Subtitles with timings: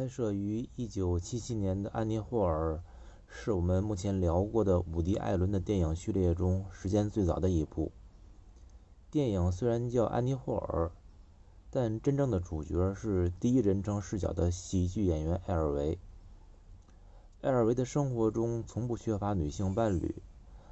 [0.00, 2.76] 拍摄于1977年的《安妮·霍尔》
[3.26, 7.92] 是我们目前聊过的伍迪·艾伦的电影序列中时间最早的一部。
[9.10, 10.86] 电影虽然叫《安妮·霍尔》，
[11.68, 15.98] 但真正的主角是第一人称视角的喜剧演员艾尔维。
[17.42, 20.14] 艾尔维的生活中从不缺乏女性伴侣，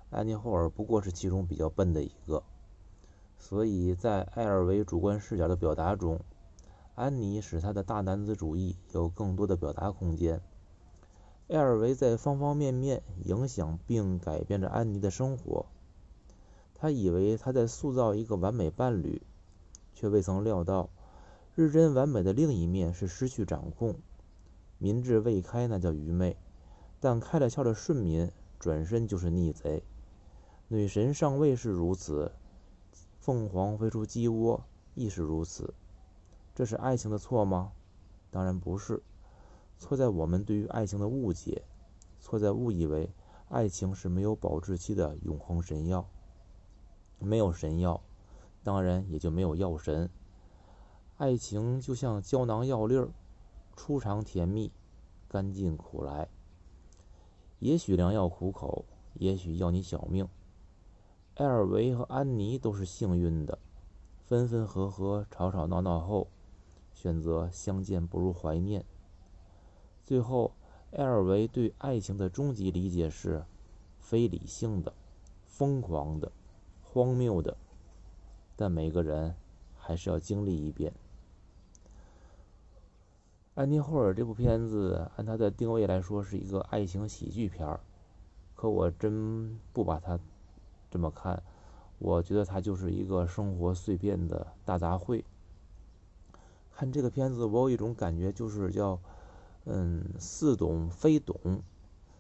[0.08, 2.42] 安妮·霍尔不过是其中比较笨的一个。
[3.38, 6.18] 所以在艾尔维主观视角的表达中，
[6.98, 10.40] 安妮使他的大男子主义有更多的表达空间。
[11.46, 15.66] 艾尔维在方方面面影响并改变着安妮的生活。
[16.74, 19.22] 他以为他在塑造一个完美伴侣，
[19.94, 20.90] 却未曾料到，
[21.54, 23.94] 日臻完美的另一面是失去掌控。
[24.78, 26.36] 民智未开那叫愚昧，
[26.98, 29.84] 但开了窍的顺民转身就是逆贼。
[30.66, 32.32] 女神上位是如此，
[33.20, 34.64] 凤凰飞出鸡窝
[34.96, 35.72] 亦是如此。
[36.58, 37.70] 这是爱情的错吗？
[38.32, 39.00] 当然不是，
[39.78, 41.62] 错在我们对于爱情的误解，
[42.18, 43.08] 错在误以为
[43.48, 46.04] 爱情是没有保质期的永恒神药。
[47.20, 48.02] 没有神药，
[48.64, 50.10] 当然也就没有药神。
[51.16, 53.08] 爱情就像胶囊药粒儿，
[53.76, 54.72] 初尝甜蜜，
[55.28, 56.28] 甘尽苦来。
[57.60, 58.84] 也许良药苦口，
[59.14, 60.28] 也许要你小命。
[61.36, 63.60] 艾尔维和安妮都是幸运的，
[64.24, 66.26] 分分合合，吵吵闹闹后。
[67.00, 68.84] 选择相见不如怀念。
[70.04, 70.50] 最后，
[70.90, 73.44] 艾尔维对爱情的终极理解是：
[74.00, 74.92] 非理性的、
[75.46, 76.32] 疯狂的、
[76.82, 77.56] 荒谬的。
[78.56, 79.36] 但每个人
[79.76, 80.92] 还是要经历一遍。
[83.54, 87.78] 《安妮·霍尔》这部片子，按它的定位来说是一个爱情喜剧片儿，
[88.56, 90.18] 可我真不把它
[90.90, 91.40] 这么看。
[92.00, 95.22] 我觉得它就是一个生活碎片的大杂烩。
[96.78, 99.00] 看这个片子，我有一种感觉，就是叫，
[99.64, 101.60] 嗯，似懂非懂。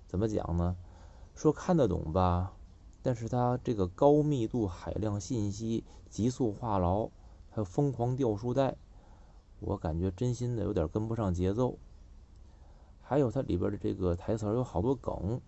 [0.08, 0.76] 怎么讲呢？
[1.36, 2.52] 说看得懂吧，
[3.00, 7.08] 但是它这个高密度、海量信息、急速话痨，
[7.50, 8.74] 还有疯狂掉书袋，
[9.60, 11.78] 我感觉真心的有点跟不上节奏。
[13.00, 15.40] 还有它里边的这个台词有好多梗，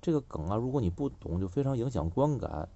[0.00, 2.66] 这个梗啊，如果你不懂，就非常影响观感。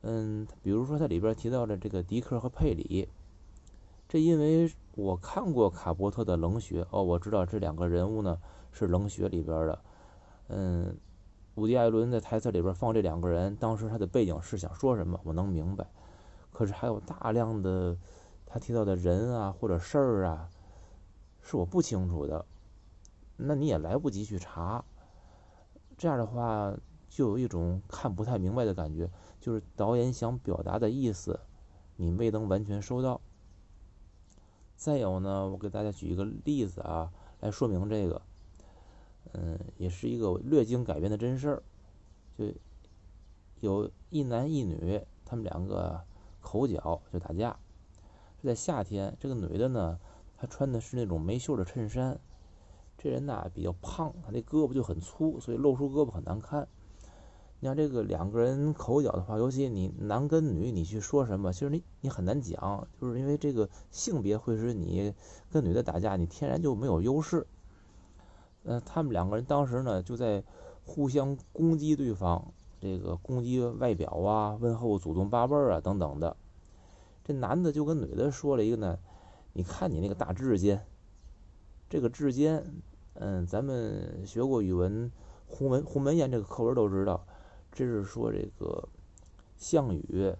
[0.00, 3.08] 嗯，比如说它里边提到的这个迪克和佩里。
[4.08, 8.38] 这因为我看过卡伯特的《冷血》哦，我知道这两个人物呢
[8.70, 9.78] 是《冷血》里边的。
[10.48, 10.96] 嗯，
[11.56, 15.86] 伍迪·艾伦在台词里边放这两个人，当时他的背景是想说什么，我能明白。
[16.52, 17.96] 可是还有大量的
[18.46, 20.48] 他提到的人啊或者事儿啊，
[21.42, 22.46] 是我不清楚的。
[23.36, 24.84] 那你也来不及去查。
[25.98, 26.72] 这样的话，
[27.08, 31.40] 就有一种看不太明白的感觉，就是导演想表达的意思，
[31.96, 33.20] 你未能完全收到。
[34.76, 37.10] 再有呢，我给大家举一个例子啊，
[37.40, 38.22] 来说明这个，
[39.32, 41.62] 嗯，也是一个略经改编的真事儿，
[42.36, 42.52] 就
[43.60, 46.04] 有一男一女，他们两个
[46.40, 47.58] 口角就打架，
[48.40, 49.16] 是在夏天。
[49.18, 49.98] 这个女的呢，
[50.36, 52.20] 她穿的是那种没袖的衬衫，
[52.98, 56.68] 这人呐比较胖，他那胳膊就很粗，所以露出胳膊很难看。
[57.58, 65.14] 你看这个两个人口角的话，尤其你男跟女，你去说什么，其实你你很难讲，就是因为这个性别会使你
[65.50, 67.46] 跟女的打架，你天然就没有优势。
[68.64, 70.44] 呃，他们两个人当时呢就在
[70.84, 76.36] 互相攻击对方，这个攻击外表啊、问候祖宗八辈儿啊等等的。
[77.24, 78.98] 这男的就跟女的说了一个呢，
[79.54, 80.84] 你看你那个大指尖，
[81.88, 82.64] 这个指尖，
[83.14, 85.10] 嗯，咱们学过语文，
[85.46, 87.26] 鸿门鸿门宴这个课文都知道。
[87.76, 88.88] 这是说这个
[89.58, 90.34] 项羽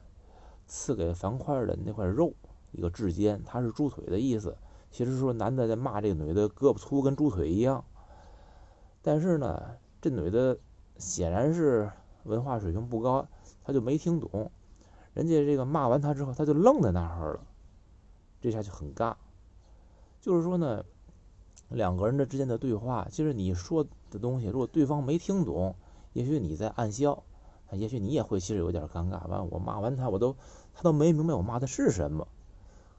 [0.66, 2.32] 赐给樊哙的那块肉，
[2.72, 4.56] 一个指尖，它是猪腿的意思。
[4.90, 7.84] 其实说男的在骂这个女的胳膊粗跟猪腿一样，
[9.02, 10.58] 但是呢，这女的
[10.96, 11.92] 显然是
[12.24, 13.28] 文化水平不高，
[13.62, 14.50] 她就没听懂。
[15.12, 17.40] 人家这个骂完他之后，他就愣在那儿了，
[18.40, 19.14] 这下就很尬。
[20.22, 20.82] 就是说呢，
[21.68, 25.76] 两个人的之间的对话，其实你说的东西，如果对方没听懂。
[26.16, 27.24] 也许你在暗笑，
[27.72, 29.28] 也许你也会其实有点尴尬。
[29.28, 30.34] 完，我骂完他，我都
[30.72, 32.26] 他都没明白我骂的是什么。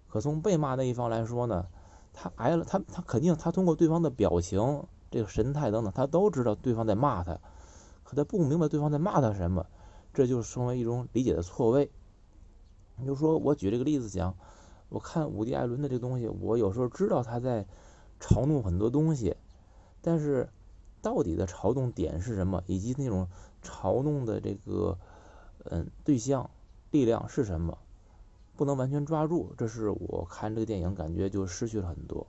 [0.07, 1.65] 可从被骂那一方来说呢，
[2.13, 7.39] 他挨了，他他肯定他通过对方的表情、这个神态等等，他都知道对方在骂他。
[8.03, 9.65] 可他不明白对方在骂他什么，
[10.13, 11.89] 这就成为一种理解的错位。
[12.97, 14.37] 你就说我举这个例子讲，
[14.89, 17.65] 我看伍迪·艾伦的这个东西，我有时候知道他在
[18.19, 19.35] 嘲弄很多东西，
[20.01, 20.47] 但是。
[21.07, 22.61] 到底的嘲弄点是什么？
[22.67, 23.29] 以及那种
[23.63, 24.97] 嘲弄的这个
[25.63, 26.49] 嗯对象
[26.91, 27.77] 力量是什么？
[28.57, 32.27] 不能完全抓住，这是我看这个电影感觉就失去了很多。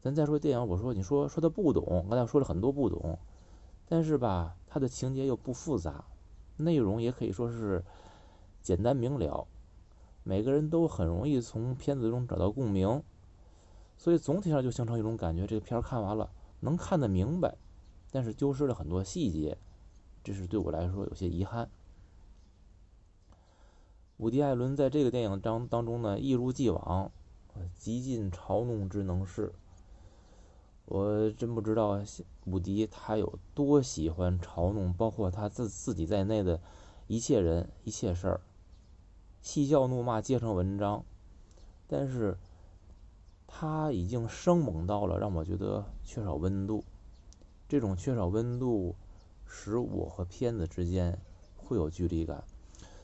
[0.00, 3.18] 咱再说电影，我说你说说他不懂，刚才说了很多不懂，
[3.86, 6.06] 但是吧，他的情节又不复杂，
[6.56, 7.84] 内容也可以说是
[8.62, 9.46] 简单明了，
[10.22, 13.02] 每个人都很容易从片子中找到共鸣，
[13.98, 16.30] 所以总体上就形成一种感觉，这个片儿看完了
[16.64, 17.56] 能看得明白，
[18.10, 19.56] 但是丢失了很多细节，
[20.24, 21.70] 这是对我来说有些遗憾。
[24.16, 27.10] 伍迪·艾伦在这个电影当当中呢，一如既往，
[27.76, 29.52] 极尽嘲弄之能事。
[30.86, 32.00] 我真不知道
[32.44, 36.60] 伍迪他有多喜欢嘲弄，包括他自自己在内的
[37.06, 38.40] 一切人、一切事儿，
[39.42, 41.04] 嬉笑怒骂皆成文章。
[41.88, 42.36] 但是
[43.56, 46.82] 他已经生猛到了让我觉得缺少温度。
[47.68, 48.96] 这种缺少温度，
[49.46, 51.16] 使我和片子之间
[51.56, 52.42] 会有距离感。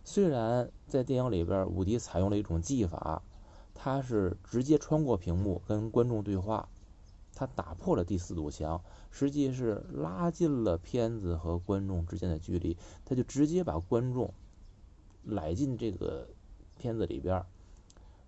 [0.03, 3.23] 虽然在电影里边，伍迪采用了一种技法，
[3.75, 6.69] 他是直接穿过屏幕跟观众对话。
[7.33, 8.83] 他打破了第四堵墙，
[9.13, 12.77] 实际是拉近了片子和观众之间的距离。
[13.05, 14.35] 他就直接把观众
[15.23, 16.29] 揽进这个
[16.77, 17.45] 片子里边，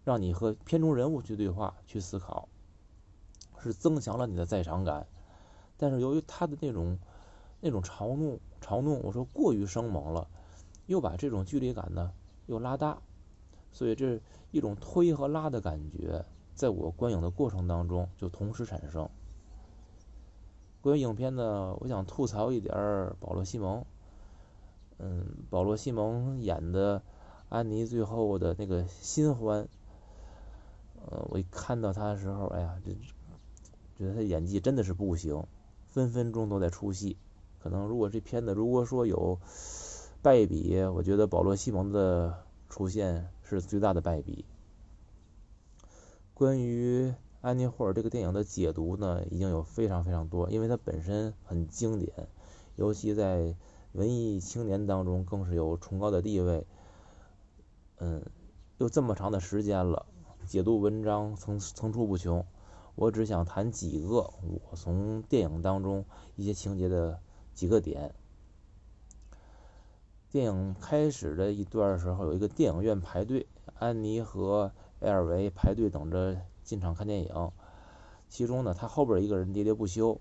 [0.05, 2.49] 让你和片中人物去对话、去思考，
[3.61, 5.07] 是增强了你的在场感。
[5.77, 6.99] 但是由于他的那种
[7.61, 10.29] 那种嘲弄、嘲弄，我说过于生猛了，
[10.87, 12.13] 又把这种距离感呢
[12.47, 12.99] 又拉大，
[13.73, 14.21] 所以这
[14.51, 16.25] 一种推和拉的感觉。
[16.55, 19.09] 在我观影的过程当中，就同时产生。
[20.83, 23.85] 关于影片呢，我想吐槽一点儿保罗·西蒙。
[24.99, 27.03] 嗯，保罗·西蒙演的
[27.49, 29.67] 安妮最后的那个新欢，
[31.11, 32.93] 呃，我一看到他的时候，哎呀，这
[33.97, 35.47] 觉得他演技真的是不行，
[35.91, 37.17] 分分钟都在出戏。
[37.59, 39.39] 可能如果这片子如果说有
[40.23, 44.45] 败笔，我觉得保罗·西蒙的出现是最大的败笔。
[46.35, 47.11] 关于
[47.41, 52.29] 《安妮霍尔》这个电影的解读呢，已经有非常非常多，因为它本身很经典，
[52.77, 53.55] 尤其在
[53.93, 56.67] 文艺青年当中更是有崇高的地位。
[57.99, 58.25] 嗯，
[58.79, 60.07] 又这么长的时间了，
[60.47, 62.45] 解读文章层层出不穷，
[62.95, 64.31] 我只想谈几个
[64.69, 66.05] 我从电影当中
[66.37, 67.21] 一些情节的
[67.55, 68.15] 几个点。
[70.31, 73.47] 电影开始的一段时候，有一个电影院排队，
[73.79, 74.73] 安妮和。
[75.01, 77.51] 埃尔维排队等着进场看电影，
[78.29, 80.21] 其中呢，他后边一个人喋喋不休，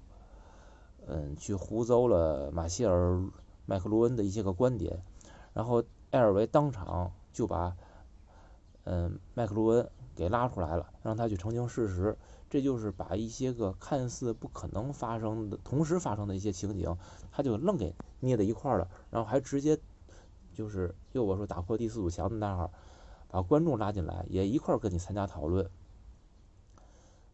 [1.06, 3.12] 嗯，去胡诌了马歇尔·
[3.68, 5.04] 麦克卢恩的一些个观点，
[5.54, 7.78] 然后埃尔维当场就把
[8.86, 12.18] 嗯麦克卢恩给拉出来了，让他去澄清事实，
[12.50, 16.98] 这就是把一些个看似不可能发生的同时发生的一些情景，
[17.32, 19.80] 他就愣给捏在一块儿了，然后还直接
[20.54, 22.70] 就是又我说打破第四堵墙的那儿。
[23.34, 25.72] 把观众拉进来，也一块儿跟你参加讨论。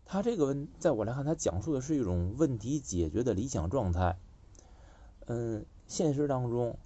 [0.06, 4.16] 他这个问，在我来看，他讲述的是一种问题解决的理想状态。
[5.26, 6.78] 嗯，现实当中，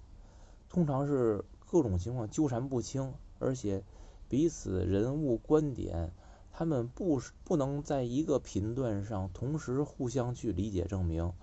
[0.70, 3.84] 通常是各种情况纠缠不清，而且
[4.32, 6.10] 彼此人物观点，
[6.50, 11.34] 他们不不能在一个频段上同时互相去理解证明。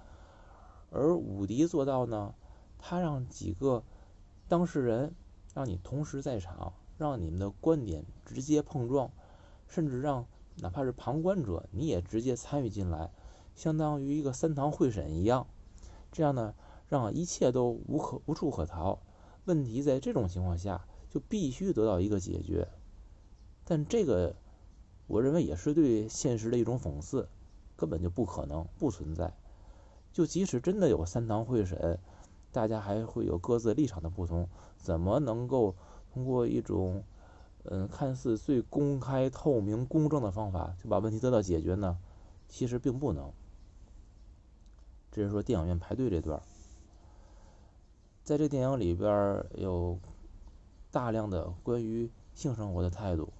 [0.89, 2.33] 而伍迪做到呢，
[2.79, 3.83] 他让几个
[4.47, 5.13] 当事人
[5.53, 6.73] 让你同时在场。
[6.97, 9.11] 让你们的观点直接碰撞，
[9.67, 10.25] 甚至让
[10.57, 13.11] 哪怕是旁观者你也直接参与进来，
[13.55, 15.45] 相当于一个三堂会审一样。
[16.11, 16.55] 这样呢，
[16.87, 18.99] 让一切都无可无处可逃。
[19.45, 22.67] 问题在这种情况下就必须得到一个解决。
[23.69, 24.35] 但这个，
[25.05, 27.29] 我认为也是对现实的一种讽刺，
[27.75, 29.31] 根本就不可能不存在。
[30.11, 31.99] 就即使真的有三堂会审，
[32.51, 35.75] 大家还会有各自立场的不同，怎么能够？
[36.11, 37.03] 通过一种，
[37.65, 41.99] 嗯，看似最公开、透明、公正的方法，就把问题得到解决呢？
[42.47, 43.31] 其实并不能。
[45.11, 46.41] 这是说电影院排队这段，
[48.23, 49.99] 在这电影里边有
[50.89, 53.31] 大量的关于性生活的态度。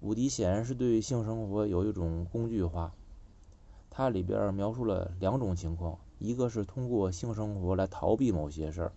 [0.00, 2.92] 伍迪显然是对性生活有一种工具化，
[3.90, 8.92] 它里边描述了两种情况：一个是通过性生活来逃避某些事儿，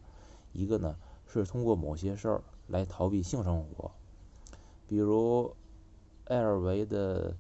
[0.51, 2.43] 一个呢是通过某些事儿。
[2.65, 3.91] 来逃避性生活，
[4.87, 5.53] 比如
[6.23, 7.35] 艾尔维的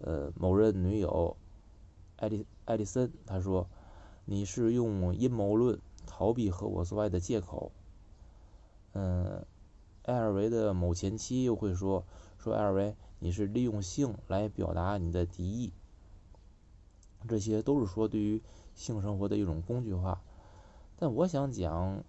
[0.00, 1.36] 呃某任女友
[2.16, 3.68] 艾丽艾丽森，他说
[4.26, 7.70] ：“你是用阴谋论逃避和我做爱的借口。”
[8.92, 9.46] 嗯，
[10.02, 12.04] 艾尔维的某前妻又会说
[12.46, 15.72] ：“说艾尔维，你是利用性来表达你的敌意。”
[17.26, 18.40] 这些都是说对于
[18.72, 20.22] 性生活的一种工具化。
[20.96, 22.04] 但我想讲，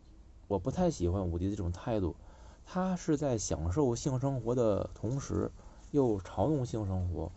[0.47, 2.15] 我不太喜欢伍迪的这种态度。
[2.67, 5.49] 他是在享受性生活的同时，
[5.89, 7.31] 又嘲弄性生活。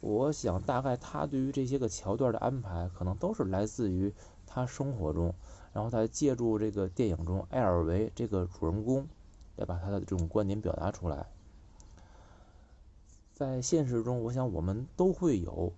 [0.00, 4.14] 我想大概他对于这些个桥段的安排，可能都是来自于
[4.46, 5.34] 他生活中，
[5.72, 9.08] 然后他借助这个电影中艾尔维这个主人公，
[9.56, 11.26] 来把他的这种观点表达出来。
[13.36, 15.74] 在现实中，我想我们都会有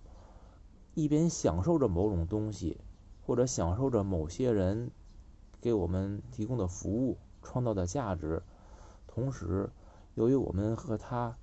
[0.93, 2.77] 一边享受着某种东西，
[3.25, 4.91] 或者享受着某些人
[5.59, 8.41] 给我们提供的服务、创造的价值，
[9.07, 9.69] 同时，
[10.15, 11.35] 由于我们和他，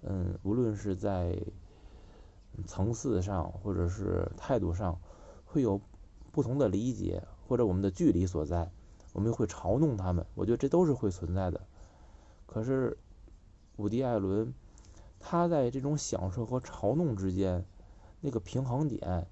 [0.00, 1.38] 嗯，无论是在
[2.66, 4.98] 层次上，或者是态度上，
[5.44, 5.78] 会有
[6.32, 8.72] 不同的理解，或者我们的距离所在，
[9.12, 10.24] 我们会嘲弄他们。
[10.34, 11.60] 我觉得这都是会存在的。
[12.46, 12.96] 可是，
[13.76, 14.54] 伍迪·艾伦，
[15.20, 17.64] 他在这种享受和嘲弄之间
[18.20, 19.26] 那个平衡点，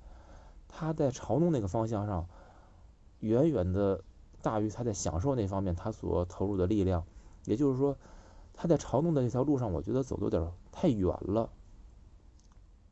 [0.69, 2.28] 他在嘲弄那个方向上，
[3.21, 4.02] 远远的
[4.43, 7.05] 大于他在享受那方面他所投入的力量。
[7.45, 7.97] 也就是说，
[8.55, 11.50] 他在嘲弄的那条路上，我觉得走的有点太远了。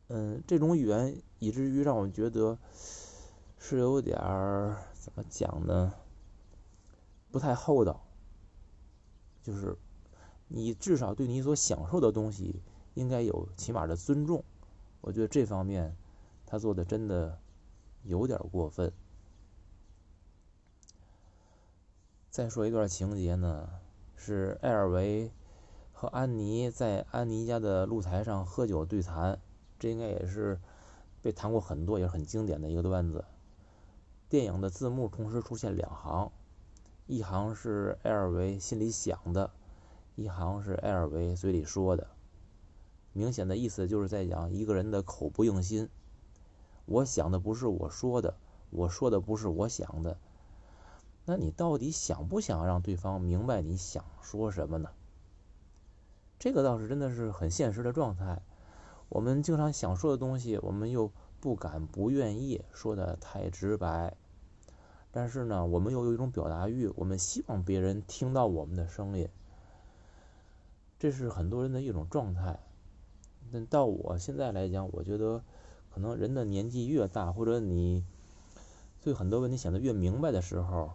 [0.09, 2.59] 嗯，这种语言以至于让我觉得
[3.59, 5.93] 是有点儿怎么讲呢？
[7.31, 8.01] 不太厚道。
[9.43, 9.77] 就是
[10.49, 12.63] 你至少对你所享受的东西
[12.95, 14.43] 应该有起码的尊重。
[15.01, 15.95] 我觉得这方面
[16.47, 17.39] 他做的真的
[18.03, 18.93] 有点过分。
[22.31, 23.69] 再说一段情节呢，
[24.17, 25.31] 是艾尔维
[25.93, 29.39] 和安妮在安妮家的露台上喝酒对谈。
[29.79, 30.59] 这应该也是
[31.21, 33.25] 被谈过很多，也是很经典的一个段子。
[34.29, 36.33] 电影的字幕同时出现两行，
[37.07, 39.51] 一行是艾尔维心里想的，
[40.17, 42.09] 一行是艾尔维嘴里说的。
[43.15, 45.89] 明显的意思就是在讲一个人的口不应心。
[46.85, 48.37] 我想的不是我说的，
[48.69, 50.19] 我说的不是我想的。
[51.25, 54.91] 那你到底想不想让对方明白你想说什么呢？
[56.39, 58.43] 这个倒是真的是很现实的状态。
[59.09, 64.17] 我们经常想说的东西，我们又不敢、不愿意说的太直白。
[65.13, 69.29] 但是呢，我们又有一种表达欲，我们希望别人听到我们的声音。
[70.99, 72.59] 这是很多人的一种状态。
[73.55, 75.41] 但到我现在来讲，我觉得
[75.89, 78.05] 可能人的年纪越大，或者你
[79.01, 80.91] 对很多问题想得越明白的时候，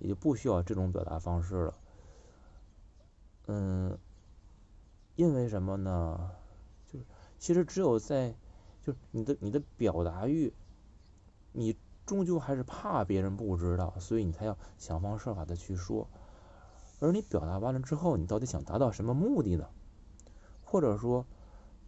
[0.00, 1.74] 也就不需要这种表达方式了。
[3.46, 3.96] 嗯，
[5.14, 6.32] 因为什么呢？
[6.92, 7.04] 就是
[7.38, 8.34] 其实只有在，
[8.82, 10.52] 就是你的你的表达欲，
[11.52, 16.08] 你终究还是怕别人不知道，所以你才要想方设法的去说。
[16.98, 19.68] 而你表达完了之后，你到底想达到什么目的呢？
[20.64, 21.24] 或者说，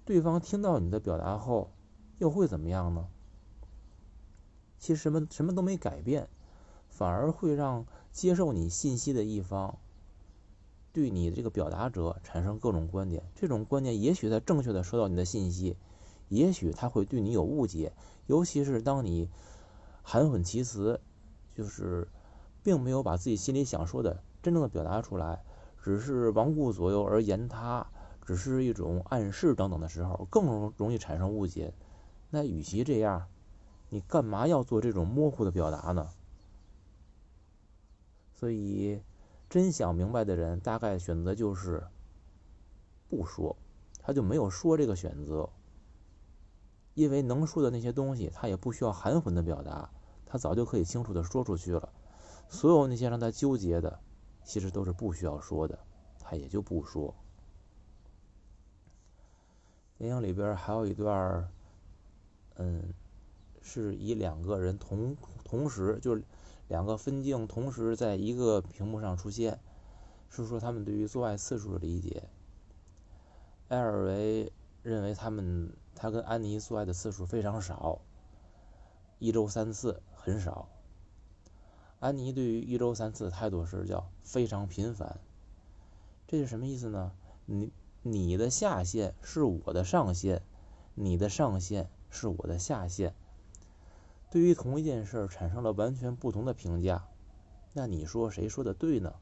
[0.07, 1.73] 对方听到你的表达后，
[2.19, 3.09] 又会怎么样呢？
[4.79, 6.29] 其实什么什么都没改变，
[6.89, 9.79] 反而会让接受你信息的一方。
[10.93, 15.77] 对你这个表达者产生各种观点，这种观点也许他正确的收到你的信息，
[16.29, 17.93] 也许他会对你有误解，
[18.27, 19.29] 尤其是当你
[20.03, 21.01] 含混其辞，
[21.53, 22.07] 就是
[22.63, 25.43] 并没有把自己心里想说的真正的表达出来，
[25.83, 27.89] 只是罔顾左右而言他，
[28.27, 31.73] 只是一种暗示等等的时候，更容容易产生误解。
[32.29, 33.29] 那与其这样，
[33.89, 36.11] 你干嘛要做这种模糊的表达呢？
[38.35, 39.01] 所以。
[39.49, 41.87] 真想明白的人，大概选择就是
[43.09, 43.57] 不说，
[44.03, 45.49] 他就没有说这个选择，
[46.95, 49.89] 因为能说的那些东西，他也不需要含混的表达，
[50.27, 51.93] 他早就可以清楚的说出去了。
[52.49, 54.01] 所有那些让他纠结的，
[54.43, 55.79] 其实都是不需要说的，
[56.19, 57.15] 他也就不说。
[59.99, 61.49] 电影里边还有一段
[62.57, 62.93] 嗯，
[63.63, 66.23] 是以两个人同同时就是。
[66.69, 69.61] 两个分镜同时在一个屏幕上出现，
[70.29, 72.25] 是说他们对于做爱次数的理解。
[73.69, 78.01] 埃尔维认为他们他跟安妮做爱的次数非常少，
[79.21, 80.69] 一周三次很少。
[82.01, 85.21] 安妮对于一周三次的态度是叫非常频繁。
[86.27, 87.13] 这是什么意思呢？
[87.45, 87.71] 你
[88.09, 90.43] 你的下限是我的上限，
[90.95, 93.17] 你的上限是我的下限。
[94.31, 97.09] 对于同一件事产生了完全不同的评价，
[97.73, 99.13] 那你说谁说的对呢？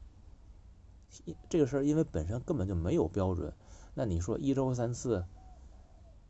[1.49, 3.51] 这个事儿因为本身根本就没有标准，
[3.95, 5.25] 那你说一周三次，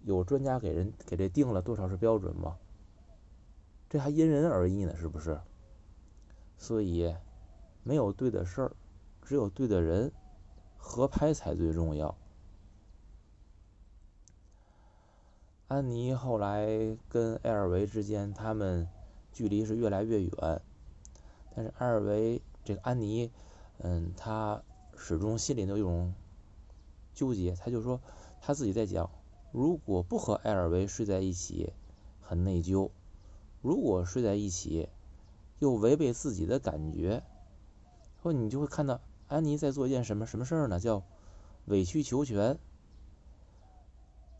[0.03, 2.57] 有专家给人给这定了多少是标准吗？
[3.89, 5.41] 这还因人而异呢，是不是？
[6.57, 7.13] 所以
[7.83, 8.75] 没有对的事儿，
[9.21, 10.13] 只有对的人，
[10.77, 12.15] 合拍才最重要。
[15.67, 18.87] 安妮后来跟埃尔维之间，他们
[19.31, 20.61] 距离是越来越远。
[21.55, 23.31] 但是埃尔维这个安妮，
[23.79, 24.61] 嗯，她
[24.95, 26.13] 始终心里都有种
[27.15, 27.55] 纠结。
[27.55, 27.99] 他就说
[28.41, 29.09] 他自己在讲，
[29.51, 31.73] 如果不和艾尔维睡在一起，
[32.21, 32.91] 很内疚；
[33.63, 34.87] 如果睡在一起，
[35.57, 37.23] 又违背自己的感觉，
[38.21, 40.79] 或你就会看到安妮在做一件什么什么事儿呢？
[40.79, 41.01] 叫
[41.65, 42.59] 委曲求全。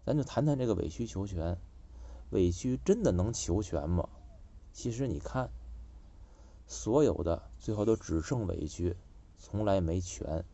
[0.06, 1.58] 咱就谈谈这个委曲求全，
[2.30, 4.08] 委屈真的能求全吗？
[4.72, 5.50] 其实你看，
[6.68, 8.96] 所有的最后都只剩委屈，
[9.40, 10.46] 从来没全。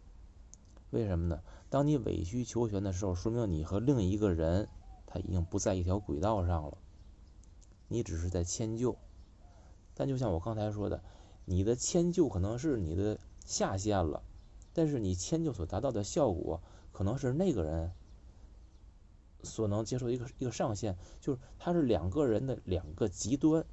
[0.92, 1.42] 为什么呢？
[1.70, 4.70] 当你委曲求全的时候，说明你和另一个人
[5.06, 6.78] 他已经不在一条轨道上了，
[7.90, 8.98] 你只是在迁就。
[9.94, 11.04] 但就像我刚才说的，
[11.44, 14.24] 你的迁就可能是你的下限了，
[14.72, 16.62] 但是你迁就所达到的效果，
[16.94, 17.92] 可能是那个人。
[19.44, 23.66] 所能接受一个一个上限，就是它是两个人的两个极端，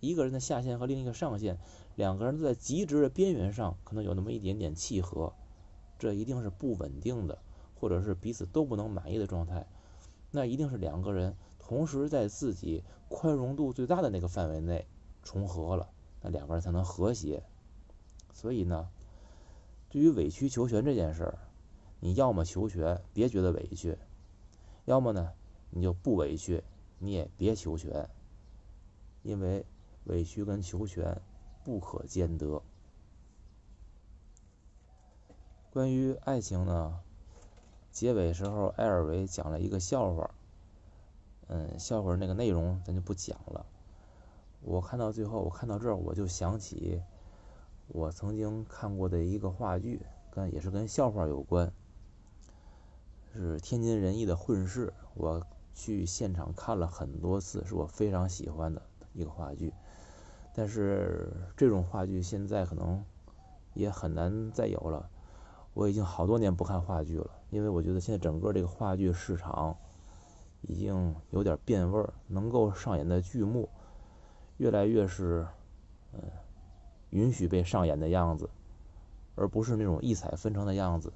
[0.00, 1.58] 一个人的下限和另一个上限，
[1.96, 5.32] 两个人都在极值的边缘上，可能有那么一点点契合，
[5.98, 7.38] 这一定是不稳定的，
[7.74, 9.66] 或者是彼此都不能满意的状态，
[10.30, 14.86] 那一定是两个人同时在自己宽容度最大的那个范围内
[15.22, 15.90] 重合了，
[16.22, 17.42] 那两个人才能和谐。
[18.32, 18.88] 所以呢，
[19.88, 21.38] 对于委曲求全这件事儿，
[22.00, 23.98] 你要么求全，别觉得委屈。
[24.90, 25.32] 要么呢，
[25.70, 26.64] 你就不委屈，
[26.98, 28.10] 你也别求全，
[29.22, 29.64] 因为
[30.06, 31.22] 委屈跟求全
[31.62, 32.60] 不可兼得。
[35.72, 36.98] 关于爱情呢，
[37.92, 40.34] 结尾时候艾尔维讲了一个笑话，
[41.46, 43.64] 嗯，笑话那个内容咱就不讲了。
[44.60, 47.00] 我看到最后，我看到这儿，我就想起
[47.86, 51.72] 我曾经看过的一个话剧，跟也是跟笑话有关。
[53.32, 58.82] 是天津人艺的混世，我去现场看了很多次，是我非常喜欢的
[59.12, 59.72] 一个话剧。
[60.54, 63.04] 但是这种话剧现在可能
[63.74, 65.08] 也很难再有了。
[65.72, 69.76] 我已经好多年不看话剧了，因为我觉得现在整个这个话剧市场
[70.62, 73.68] 已经有点变味儿，能够上演的剧目
[74.56, 75.46] 越来越是
[76.12, 76.20] 嗯
[77.10, 78.50] 允许被上演的样子，
[79.36, 81.12] 而不是那种异彩纷呈的样子。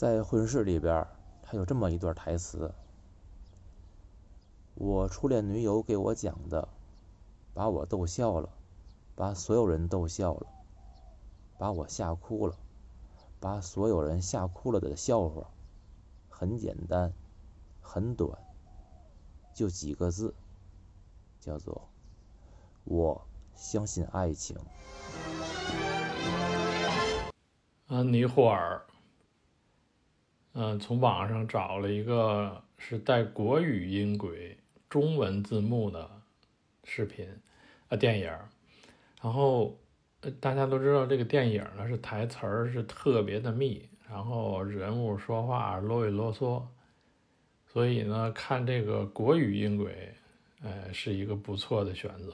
[0.00, 1.06] 在婚事里边，
[1.42, 2.72] 他有这么一段台词
[4.72, 6.66] ：“我初恋女友给我讲的，
[7.52, 8.48] 把我逗笑了，
[9.14, 10.46] 把所有人逗笑了，
[11.58, 12.56] 把我吓哭了，
[13.40, 15.46] 把所有人吓哭了的笑话，
[16.30, 17.12] 很简单，
[17.82, 18.38] 很短，
[19.52, 20.34] 就几个字，
[21.40, 21.90] 叫做
[22.84, 23.20] ‘我
[23.54, 24.56] 相信爱情’。”
[27.88, 28.82] 安妮霍尔。
[30.52, 34.56] 嗯，从网上找了一个是带国语音轨、
[34.88, 36.10] 中文字幕的
[36.82, 37.26] 视频，
[37.88, 38.32] 啊，电影。
[39.22, 39.78] 然后
[40.40, 46.62] 大家都知道，这个电影呢是台词儿是特别的密，然后人物说话啰里啰嗦，
[47.68, 50.12] 所以呢，看这个国语音轨，
[50.62, 52.32] 呃，是一个不错的选择。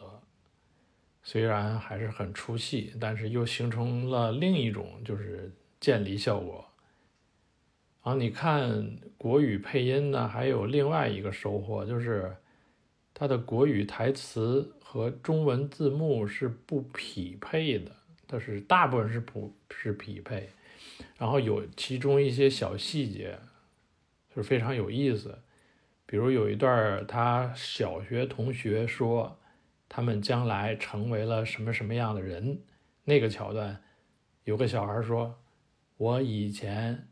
[1.22, 6.64] 虽然还是很出戏，但是又形成了另一种就是渐离效果。
[8.06, 12.36] 然后你看国语配音呢，还有另外一个收获，就是
[13.12, 17.90] 它的国语台词和中文字幕是不匹配的，
[18.28, 20.48] 它是大部分是不是匹配，
[21.18, 23.36] 然后有其中一些小细节
[24.30, 25.36] 就是非常有意思，
[26.06, 29.36] 比如有一段他小学同学说
[29.88, 32.60] 他们将来成为了什么什么样的人，
[33.02, 33.82] 那个桥段，
[34.44, 35.40] 有个小孩说
[35.98, 37.08] ：“我以前。”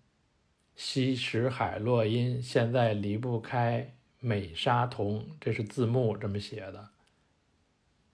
[0.77, 6.89] 吸食海洛因，现在离不开美沙酮，这是字幕这么写的。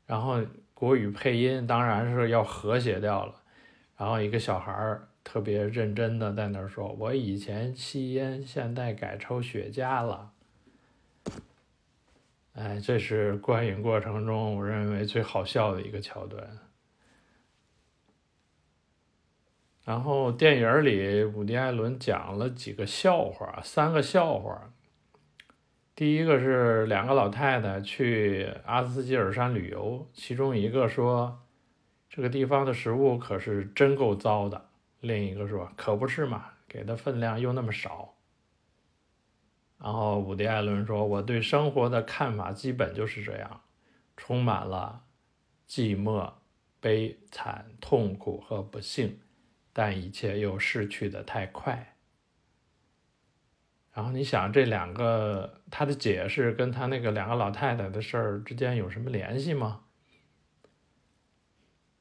[0.07, 0.41] 然后
[0.75, 3.35] 国语配音当然是要和谐掉了。
[3.97, 10.33] 然后一个小孩儿特别认真的在那儿说：“我以前吸烟，现在改抽雪茄了。”
[12.55, 16.59] 哎，这是观影过程中我认为最好笑的一个桥段。
[19.91, 24.73] 然后电影里，伍迪·艾伦讲了几个笑话，三个笑话。
[25.97, 31.41] 第一个是两个老太太去阿斯基尔山旅游，其中一个说
[32.09, 34.69] ：“这个地方的食物可是真够糟的。”
[35.03, 38.15] 另一个说：“可不是嘛，给的分量又那么少。”
[39.83, 43.61] 然后伍迪·艾伦说：“我对生活的看法基本就是这样，
[44.17, 45.03] 充满了
[45.69, 46.33] 寂寞、
[46.79, 49.19] 悲惨、痛苦和不幸。”
[49.81, 51.97] 但一切又逝去的太快。
[53.95, 59.85] 然后你想，这两个他的解释跟他那个两个老太太的事儿之间有什么联系吗？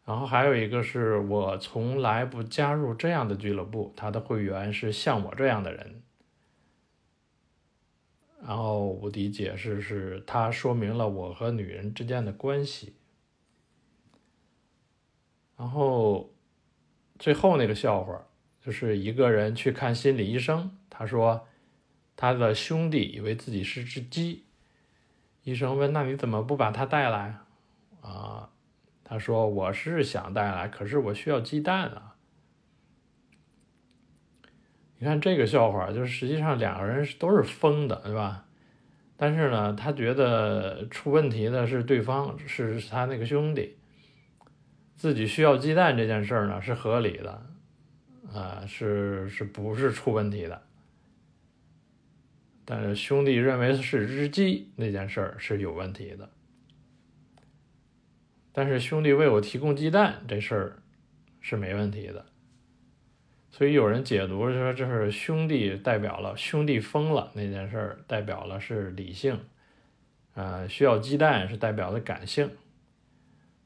[0.03, 6.03] 然后还有一个是我从来不加入这样的俱乐部，他的会员是像我这样的人。
[8.41, 12.97] 然后无敌解释是他说明了我和女人之间的关系。
[15.55, 16.33] 然后
[17.19, 18.25] 最后那个笑话
[18.65, 21.45] 就是一个人去看心理医生，他说
[22.15, 24.45] 他的兄弟以为自己是只鸡，
[25.43, 27.38] 医生问那你怎么不把它带来
[28.01, 28.49] 啊？
[29.03, 32.15] 他说我是想带来，可是我需要鸡蛋啊。
[34.99, 38.45] 你看这个笑话，就是实际上两个人都是疯的，对吧？
[39.17, 43.78] 但是呢，他觉得出问题的是对方，是他那个兄弟，
[44.99, 47.45] 自己需要鸡蛋这件事儿呢是合理的，
[48.33, 50.62] 啊，是是不是出问题的？
[52.65, 56.29] 但是兄弟认为是只鸡那件事儿是有问题的，
[58.51, 60.83] 但是兄弟为我提供鸡蛋这事儿
[61.39, 62.25] 是没问题的。
[63.51, 69.39] 所以有人解读说，这是兄弟代表了兄弟疯了那件事儿，代表了是理性，
[70.33, 72.51] 啊，需要鸡蛋是代表的感性，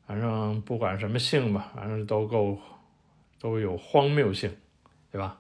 [0.06, 2.60] 反正不管什么性吧，反正都够
[3.40, 4.56] 都有荒谬性，
[5.12, 5.40] 对吧？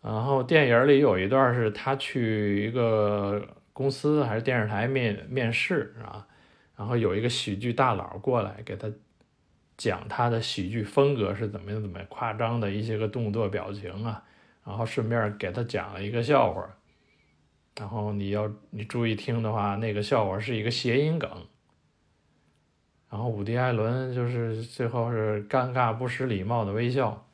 [0.00, 6.26] 然后电影里有一段是他去一个公司还是电视台面面试啊，
[6.76, 8.90] 然后有一个喜剧大佬过来给他。
[9.78, 14.22] 讲他的喜剧风格是怎么样怎么夸张的一些个动作表情啊，
[14.64, 16.64] 然后顺便给他讲了一个笑话，
[17.76, 21.28] 然后你要你注意听的话，那个笑话是一个谐音梗，
[23.12, 27.26] 然后伍迪·艾伦就是最后是尴尬不失礼貌的微笑，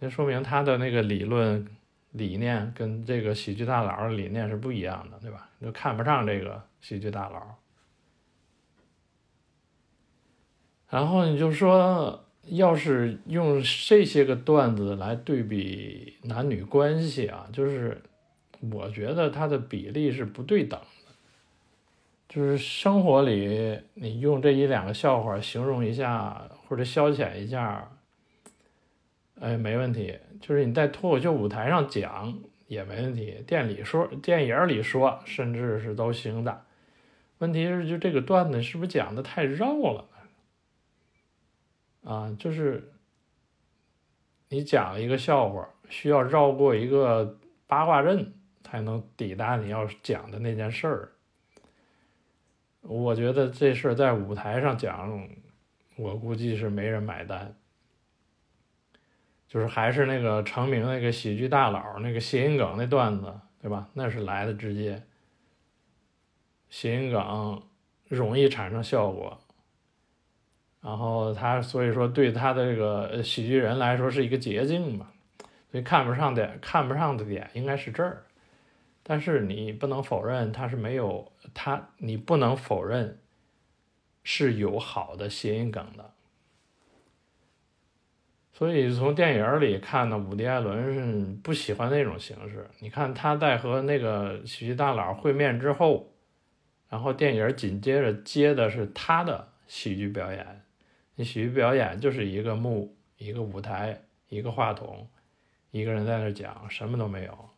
[0.00, 1.64] 那说明他的那个理论
[2.10, 5.48] 理念跟这个喜剧大佬理念是不一样的，对吧？
[5.62, 7.54] 就看不上这个喜剧大佬。
[10.90, 18.02] 然后你就说，要是用这些个段子来对比男女关系啊，就是
[18.72, 20.80] 我觉得它的比例是不对等。
[22.28, 27.90] 就是生活里你用这一两个笑话形容一下或者消遣一下，
[29.40, 30.18] 哎，没问题。
[30.40, 36.64] 就是你在脱口秀舞台上讲也没问题，店里说、电影里说，甚至是都行的。
[37.38, 40.08] 问题是，就这个段子是不是讲的太绕了？
[42.04, 42.92] 啊，就是
[44.48, 51.12] 你讲一个笑话，需要绕过一个八卦阵才能抵达你要讲的那件事儿。
[52.86, 55.28] 我觉得这事儿在舞台上讲，
[55.96, 57.54] 我估计是没人买单。
[59.48, 63.88] 就是还是那个成名那个喜剧大佬那个谐音梗那段子，对吧？
[63.92, 65.00] 那是来的直接，
[66.68, 67.62] 谐音梗
[68.08, 69.38] 容易产生效果。
[70.80, 75.08] 然后他所以说对他的这个喜剧人来说是一个捷径嘛，
[75.70, 78.24] 所以看不上的看不上的点应该是这儿，
[79.06, 83.20] 但是你不能否认他是没有他，你不能否认
[84.22, 86.10] 是有好的谐音梗的。
[88.52, 92.70] 所以从电影里看呢，伍迪·艾伦是不喜欢那种形式。
[92.78, 96.12] 你看他在和那个喜剧大佬会面之后，
[96.88, 100.62] 然后电影紧接着接的是他的喜剧表演。
[101.16, 105.08] 你喜剧表演就是一个幕、一个舞台、一个话筒，
[105.72, 107.50] 一个人在那讲，什么都没有。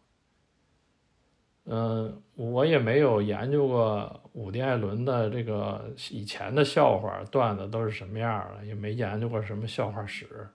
[1.66, 10.48] 嗯，我也没有研究过伍迪·艾伦的这个以前的笑话段子都是什么样的，也没研究过什么笑话史。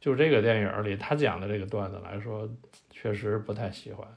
[0.00, 2.48] 就这个电影里他讲的这个段子来说，
[2.90, 4.08] 确实不太喜欢，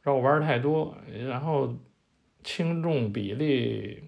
[0.00, 0.96] 绕弯太多，
[1.28, 1.74] 然后
[2.42, 4.02] 轻重比例。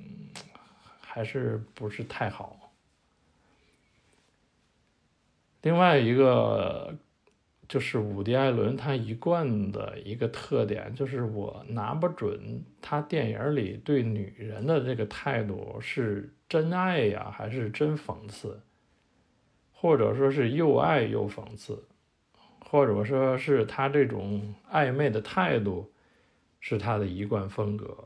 [1.01, 2.73] 还是不是太好。
[5.63, 6.93] 另外一个
[7.75, 18.63] 就是伍迪·艾伦他一贯的一个特点，就是我拿不准他电影里对女人的这个态度是真爱呀，还是真讽刺，
[19.73, 21.83] 或者说是又爱又讽刺，
[22.61, 25.93] 或者说是他这种暧昧的态度
[26.61, 28.05] 是他的一贯风格。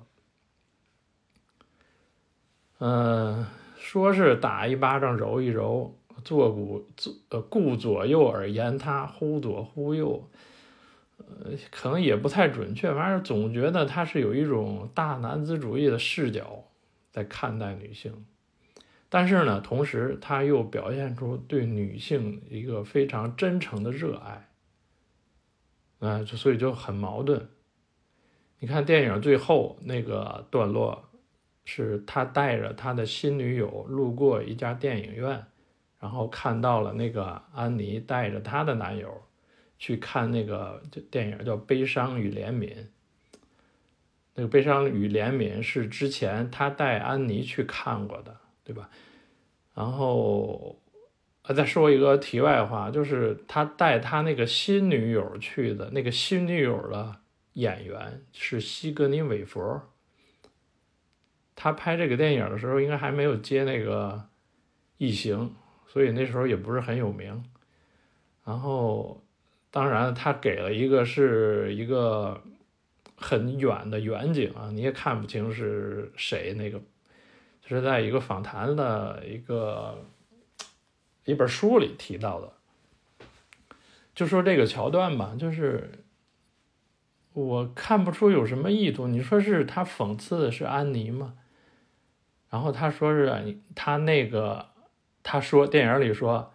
[2.79, 3.45] 嗯，
[3.77, 10.29] 说是打一巴掌揉一揉，坐骨左呃顾左右而言他，忽左忽右，
[11.19, 12.93] 呃，可能也不太准确。
[12.95, 16.65] 反正总觉得他是有一种大男子主义的视角
[17.11, 18.25] 在看待女性，
[19.09, 24.49] 但是呢，同时他又表现出对女性一个非常真诚的热爱，
[26.01, 27.49] 啊，所以就很矛盾。
[28.59, 31.05] 你看电影最后那个段落。
[31.71, 35.45] 是他带着他的新女友路过一家电影院，
[36.01, 39.23] 然后看到了那个安妮带着她的男友
[39.79, 42.75] 去看那个电影叫《悲伤与怜悯》。
[44.35, 48.89] 那个《悲伤与怜悯》是之前他带安妮去看过的，对吧？
[49.75, 50.81] 然后，
[51.43, 57.17] 呃，再说一个题外话，就是他带他那个新女友去的，那个新女友的
[57.55, 59.83] 演员是西格尼·韦佛。
[61.57, 64.13] 他拍这个电影的时候，应该还没有接那个
[64.99, 65.37] 《异形》，
[65.89, 67.43] 所以那时候也不是很有名。
[68.45, 69.23] 然后，
[69.71, 72.41] 当然他给了一个是一个
[73.17, 76.55] 很远的远景啊，你也看不清是谁。
[76.55, 76.79] 那个
[77.61, 80.03] 就是在一个访谈的一个
[81.25, 82.53] 一本书里提到的，
[84.15, 85.91] 就说这个桥段吧，就是
[87.35, 89.07] 我看不出有什么意图。
[89.07, 91.35] 你说是他讽刺的是安妮吗？
[92.49, 94.69] 然后他说是他那个，
[95.31, 96.55] 他说电影里说，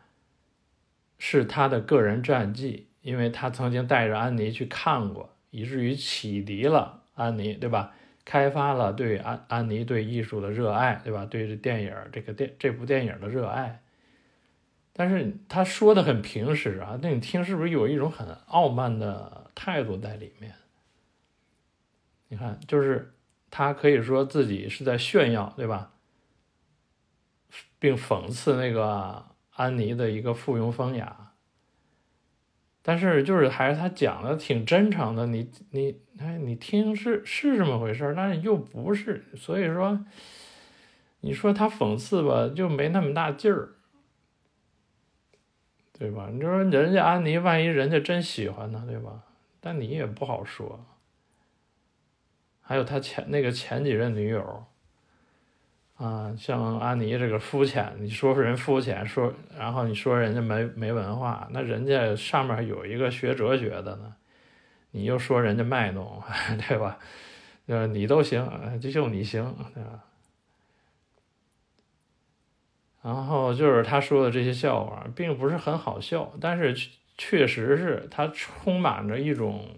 [1.20, 7.94] 是他的个人战绩，因为他曾经带着安妮去看过，以至于启迪了安妮，对吧？
[8.26, 11.24] 开发了对安安妮对艺术的热爱，对吧？
[11.24, 13.84] 对这电影这个电这部电影的热爱。
[14.92, 20.56] 但是他说的很平实啊，那你听是不是有一种很傲慢的态度在里面？
[22.30, 23.14] 你看，就是。
[23.56, 25.93] 他可以说自己是在炫耀，对吧？
[27.80, 31.34] 并讽刺那个安妮的一个附庸风雅，
[32.82, 40.06] 但是就是还是他讲的挺真诚的，你你哎，你听是是这么回事但是又不是，所以说，
[41.22, 43.76] 你说他讽刺吧，就没那么大劲儿，
[45.92, 46.30] 对吧？
[46.32, 49.24] 你说人家安妮，万一人家真喜欢呢，对吧？
[49.60, 50.86] 但你也不好说。
[52.66, 54.66] 还有他前那个前几任女友，
[56.04, 64.14] 啊，像安妮这个肤浅，你说人肤浅，说然后你说人家没没文化，那人家上面有一个学哲学的呢，
[64.92, 66.22] 你又说人家卖弄，
[66.68, 67.00] 对吧？
[67.68, 68.46] 呃，你都行，
[68.82, 70.04] 就就你行，对吧？
[73.02, 76.76] 然后就是他说的这些笑话，并不是很好笑，但是
[77.18, 79.70] 确实是他充满着一种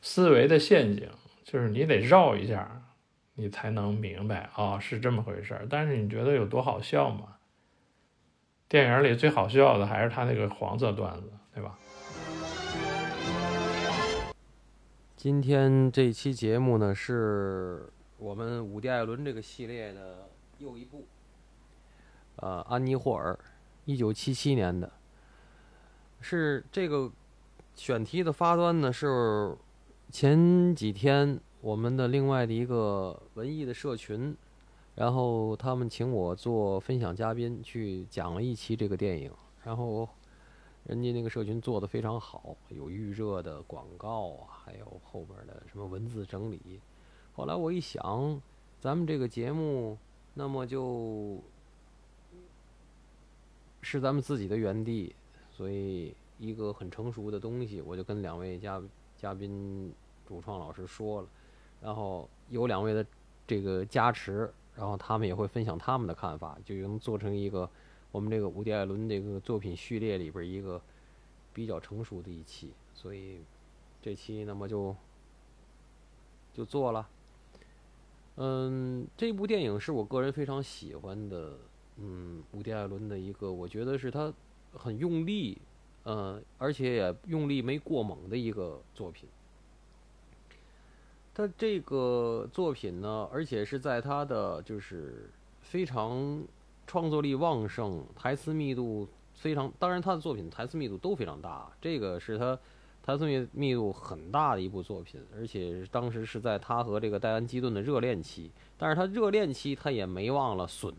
[0.00, 1.06] 思维的陷阱。
[1.44, 2.82] 就是你得绕一下，
[3.34, 5.66] 你才能明白啊，是这么回事儿。
[5.68, 7.36] 但是你觉得有多好笑吗？
[8.68, 11.78] 电影里最好笑的还是他那个黄色段子，对吧？
[15.16, 21.06] 今天这期节目呢，是我们伍迪·艾伦这个系列的又一部。
[22.36, 23.38] 呃，安妮·霍尔，
[23.84, 24.92] 一九七七年的，
[26.20, 27.10] 是这个
[27.74, 29.56] 选题的发端呢是。
[30.10, 34.36] 前几天，我们的另外的一个文艺的社群，
[34.96, 39.32] 然后他们请我做分享嘉宾，去讲了一期这个电影。
[39.62, 40.06] 然后，
[40.84, 46.60] 人家那个社群做的非常好，有预热的广告啊，还有后边的什么文字整理。
[47.32, 48.38] 后来我一想，
[48.78, 49.96] 咱们这个节目，
[50.34, 51.42] 那么就
[53.80, 55.16] 是咱们自己的园地，
[55.50, 58.82] 所以一个很成熟的东西，我就跟两位嘉
[59.16, 59.94] 嘉宾。
[60.26, 61.28] 主创老师说了，
[61.80, 63.04] 然后有两位的
[63.46, 67.68] 这个加持，然后他们也会分享他们的看法，就能做成一个
[68.10, 70.80] 我们这个伍迪·艾伦这个作品序列里边一个
[71.52, 73.40] 比较成熟的一期，所以
[74.00, 74.94] 这期那么就
[76.52, 77.08] 就做了。
[78.36, 81.56] 嗯，这部电影是我个人非常喜欢的，
[81.98, 84.32] 嗯，伍迪·艾伦的一个，我觉得是他
[84.72, 85.60] 很用力，
[86.04, 89.28] 嗯，而且也用力没过猛的一个作品。
[91.34, 95.28] 他这个作品呢，而且是在他的就是
[95.60, 96.40] 非常
[96.86, 102.56] 创作力旺盛、台词密度非常，当然他的作品台词密度都非常大，这个是他
[103.02, 110.94] 台词密密度很大的一部作品，而且当时是在他和这个戴安·基顿的热恋期，但是他热恋期他也没忘了损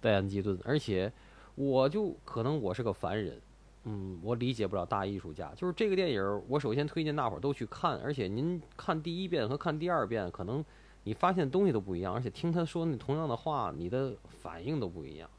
[0.00, 1.12] 戴安·基顿，而且
[1.56, 3.40] 我就可能我是个凡人。
[3.84, 5.52] 嗯，我理解不了大艺术家。
[5.56, 7.98] 就是这个电影，我首先推荐大伙儿都去看。
[7.98, 10.64] 而且您看第一遍和看第二遍，可能
[11.04, 15.30] 你发现东西都不一样，而且听他说那同样的话，你的反应都不一样。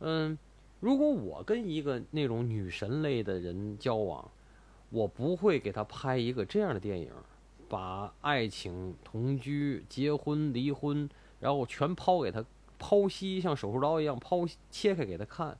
[0.00, 0.38] 嗯，
[0.80, 4.26] 如果我跟一个那种女神类的人交往，
[4.88, 7.10] 我不会给他拍一个这样的电影，
[7.68, 11.08] 把爱情、同居、结婚、离婚，
[11.40, 12.42] 然后全抛给他
[12.80, 15.56] 剖析，像手术刀一样剖切开给他看。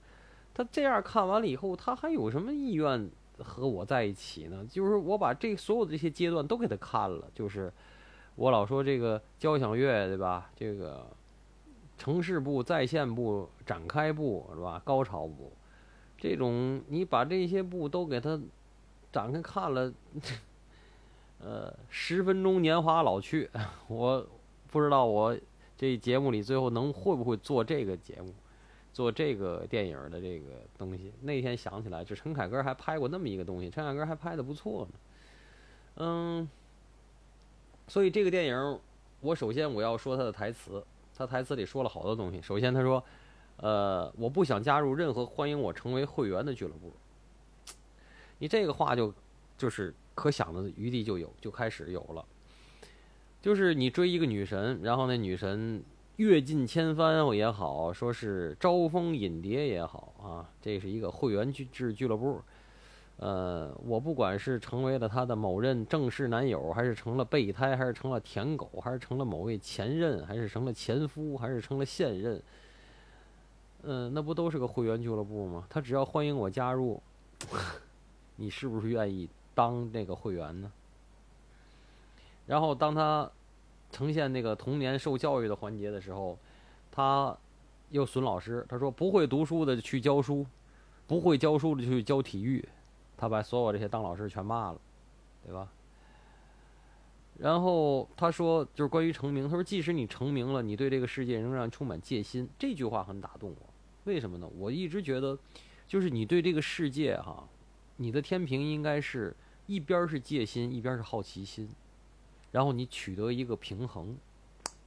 [0.56, 4.66] 他这样看完了以后，他还有什么意愿和我在一起呢？
[4.70, 7.70] 就是我把这所有的这些阶段都给他看了，就是
[8.36, 10.50] 我老说这个交响乐，对吧？
[10.56, 11.06] 这个
[11.98, 14.80] 城市部、在线部、展开部，是吧？
[14.82, 15.52] 高潮部，
[16.16, 18.40] 这种你把这些部都给他
[19.12, 19.92] 展开看了，
[21.38, 23.50] 呃，十分钟年华老去，
[23.88, 24.26] 我
[24.70, 25.36] 不知道我
[25.76, 28.32] 这节目里最后能会不会做这个节目，
[28.96, 30.46] 做这个电影的这个
[30.78, 31.12] 东西。
[31.20, 34.98] 那天想起来，就陈凯歌还拍过那么一个东西，陈凯歌还拍的不错呢。
[35.96, 36.48] 嗯，
[37.88, 38.80] 所以这个电影，
[39.20, 40.82] 我首先我要说他的台词，
[41.14, 42.40] 他台词里说了好多东西。
[42.40, 43.04] 首先他说，
[43.58, 46.90] 呃，我不想加入任何欢迎我成为会员的俱乐部。
[48.38, 49.12] 你这个话就，
[49.58, 52.24] 就是可想的余地就有，就开始有了。
[53.42, 55.84] 就是你追一个女神，然后那女神
[56.16, 62.40] 阅尽千帆也好，说是招蜂引蝶也好啊，这是一个会员俱制俱乐部。
[63.18, 72.42] 呃，我不管是成为了他的某任正式男友，还是成了备胎，还是成了舔狗，还是成了某位前任，还是成了前夫，还是成了现任，
[73.82, 75.66] 嗯，那不都是个会员俱乐部吗？
[75.70, 77.00] 他只要欢迎我加入。
[78.36, 80.70] 你是不是愿意当那个会员呢？
[82.46, 83.30] 然后当他
[83.96, 86.38] 呈现那个童年受教育的环节的时候，
[86.92, 87.34] 他
[87.88, 88.62] 又损老师。
[88.68, 90.44] 他说：“不会读书的去教书，
[91.06, 92.62] 不会教书的去教体育。”
[93.16, 94.78] 他把所有这些当老师全骂了，
[95.42, 95.72] 对吧？
[97.38, 103.56] 然后他说：“就是关于成名，他说即使你成名了，你对这个世界仍然充满戒心。”这句话很打动我。
[104.04, 104.46] 为什么呢？
[104.58, 105.38] 我一直觉得，
[105.88, 107.48] 就是你对这个世界哈。
[107.96, 111.66] 你的天平应该是一边是戒心，一边是好奇心，
[112.56, 114.16] 然后你取得一个平衡，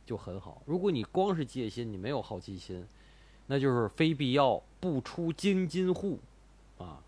[0.03, 0.59] 就很好。
[0.65, 2.83] 如果你光是戒心，你没有好奇心，
[3.45, 6.17] 那就是非必要不出京津户，
[6.79, 6.99] 啊，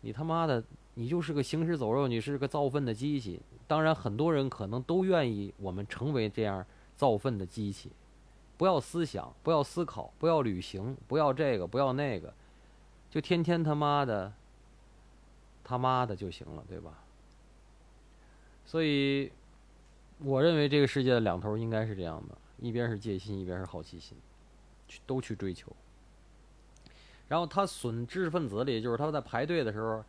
[0.00, 0.60] 你他妈的，
[0.94, 3.40] 你就是个行尸走肉，你是个造粪的机器。
[3.68, 7.92] 当然，很多人可能都愿意我们成为这样造粪的机器，
[8.56, 12.34] 不要思想，不要思考，不要旅行，不要这个，不要那个，
[13.08, 14.32] 就天天他妈的。
[15.62, 17.05] 他妈的就行了，对吧？
[18.66, 19.30] 所以，
[20.18, 24.18] 我认为这个世界的两头应该是这样的：一边是戒心，一边是好奇心，
[24.88, 25.72] 去都去追求。
[27.28, 30.04] 然后他损知识分子里，就是他在排队的时候，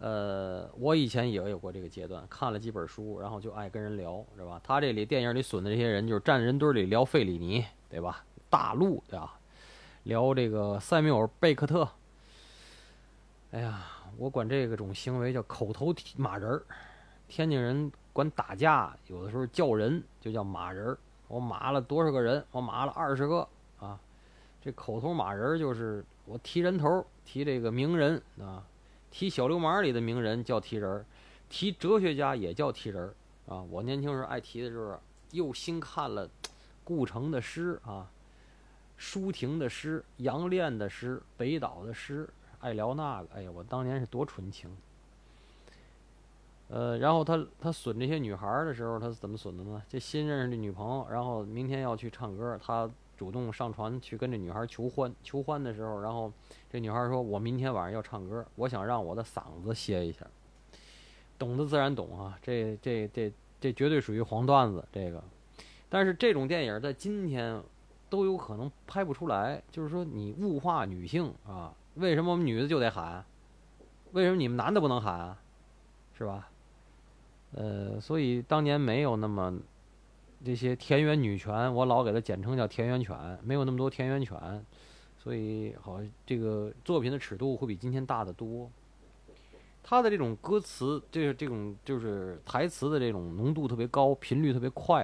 [0.00, 4.58] 呃，我以前也有过这个阶段，看了几本书，然后就爱跟人聊，是吧？
[4.64, 8.24] 他这里电影里损的这些人，就是站人堆里聊费里尼，对吧？
[8.48, 9.38] 大陆对吧？
[10.04, 11.88] 聊这个塞缪尔贝克特。
[13.50, 13.84] 哎呀。
[14.16, 16.64] 我管这个种行为叫口头骂人儿，
[17.28, 20.98] 天津人管打架有的时候叫人就叫马人儿。
[21.28, 22.42] 我马了多少个人？
[22.50, 23.46] 我马了二十个
[23.78, 24.00] 啊！
[24.62, 28.64] 这口头马人就是我提人头，提这个名人啊，
[29.10, 31.04] 提小流氓里的名人叫提人儿，
[31.50, 33.14] 提哲学家也叫提人儿
[33.54, 33.62] 啊。
[33.62, 34.98] 我年轻时候爱提的就是
[35.32, 36.28] 又新看了
[36.82, 38.10] 顾城的诗啊，
[38.96, 42.26] 舒婷的诗，杨炼的诗，北岛的诗。
[42.60, 44.74] 爱聊那个，哎呀，我当年是多纯情。
[46.68, 49.82] 呃，然后他他损这些女孩的时候，他是怎么损的呢？
[49.88, 55.10] 这新认识的女朋友，然后明天要去唱歌，他主动上船去跟这女孩求欢。
[55.22, 56.30] 求欢的时候，然后
[56.70, 60.26] 这女孩说：“我明天晚上要唱歌，我想让我的嗓子歇一下。”
[61.38, 64.84] 懂的自然懂啊，这这这这绝对属于黄段子。
[64.92, 65.24] 这个，
[65.88, 67.62] 但是这种电影在今天
[68.10, 71.72] 都有可能拍不出来，就是说你物化女性啊。
[71.94, 73.24] 为什么我们女的就得喊？
[74.12, 75.34] 为什么你们男的不能喊？
[76.16, 76.50] 是吧？
[77.52, 79.58] 呃，所以当年没有那么
[80.44, 84.64] 这些田园女权，我老给它简称叫田园犬，没有那么多田园犬，
[85.18, 88.70] 所以好像这个作品的尺度会比今天大得多。
[89.82, 95.00] 他的这种歌词，就是这种就是台词的这种浓度特别高，频率特别快，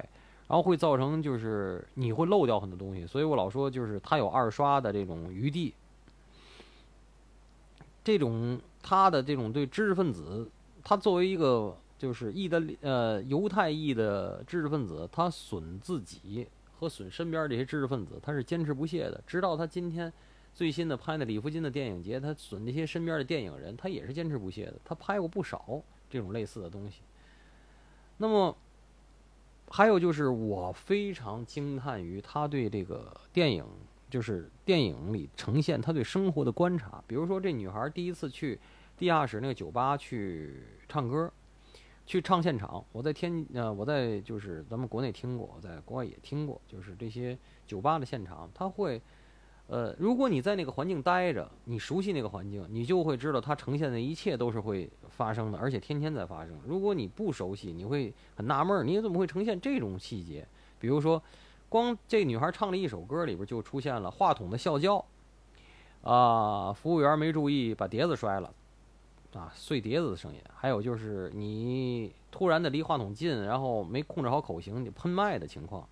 [0.47, 5.73] 然后会造成就是你会漏掉很多东西，所以我老说就是他有二刷的这种余地。
[8.05, 10.51] 这种他的这种对知识分子，
[10.83, 19.23] 他作为一个就是意大利呃犹太裔的知识分子，他损自己和损身边这些知识分子，他是坚持不懈的。
[19.27, 20.13] 直到他今天
[20.55, 24.75] 最新的拍的李福金的电影节，他损那些身边的电影人，他也是坚持不懈的。
[24.85, 27.01] 他拍过不少这种类似的东西。
[28.19, 28.57] 那么
[29.69, 33.65] 还有就是，我非常惊叹于他对这个电影。
[34.11, 38.57] 就是电影里呈现他对生活的观察，比如说这女孩第一次去
[38.97, 41.33] 地下室那个酒吧去唱歌，
[42.07, 42.85] 去唱现场。
[42.93, 47.37] 我在天呃，我在就是咱们国内听过，在国外也听过，就是这些
[47.67, 49.01] 酒吧的现场，他会
[49.67, 56.59] 呃，如果你在那个环境待着，你熟悉那个环境，你就会知道它呈现的一切都是会发生的，而且天天在发生。
[56.67, 60.47] 如果你不熟悉，你会很纳闷，你怎么会呈现这种细节？
[60.79, 61.23] 比如说。
[61.67, 65.05] 光这女孩唱了一首歌，里边就出现了话筒的啸叫，
[66.03, 68.55] 啊，服务员没注意把碟子摔了，
[69.37, 75.87] 啊碎碟子的声音，还有就是你突然的离话筒近，然后没控制好口型，你喷麦的情况。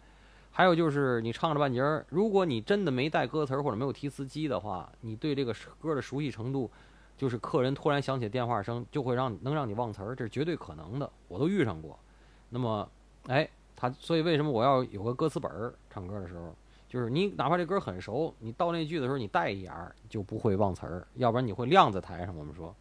[0.54, 6.70] 还有就是你唱着半截儿，如果你真的没带歌词或者没有提词机的话，你对这个歌的熟悉程度，
[7.16, 11.98] 就是客人突然响起电话声，就会让能让你忘词儿，这是绝对可能的，我都遇上过。
[12.50, 12.86] 那么，
[13.28, 16.54] 哎，他所以为什么我要有个歌词本儿唱歌的时候，
[16.86, 22.36] 就是你哪怕这歌很熟，你到那句的时候你带一眼儿就不会忘词儿，要不然你会晾在台上。
[22.36, 22.76] 我们说，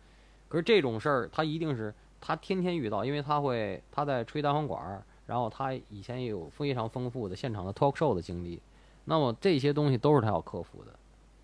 [0.51, 5.01] 可是这种事儿他一定是他天天遇到，因为他会他在吹单簧管儿。
[5.27, 8.61] 然后他以前也有非常丰富的现场的 talk show 的经历，
[9.05, 10.91] 那么这些东西都是他要克服的，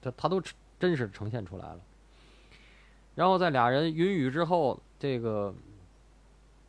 [0.02, 0.42] 他他都
[0.78, 1.80] 真实呈现出来了。
[3.16, 5.56] 然后在俩人云雨之后，这个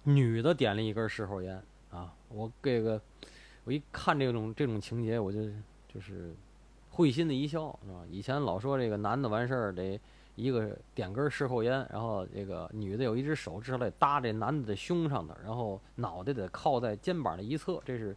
[0.05, 1.61] 女的点了一根事后烟
[1.91, 3.01] 啊，我这个
[3.65, 5.41] 我一看这种这种情节，我就
[5.93, 6.33] 就是
[6.91, 8.03] 会心的一笑，是吧？
[8.09, 9.99] 以前老说这个男的完事儿得。
[10.39, 18.17] 一个点根事后烟，然后这个女的有一只手指头得搭这男的的胸上的，然后脑袋得靠在肩膀的一侧，这是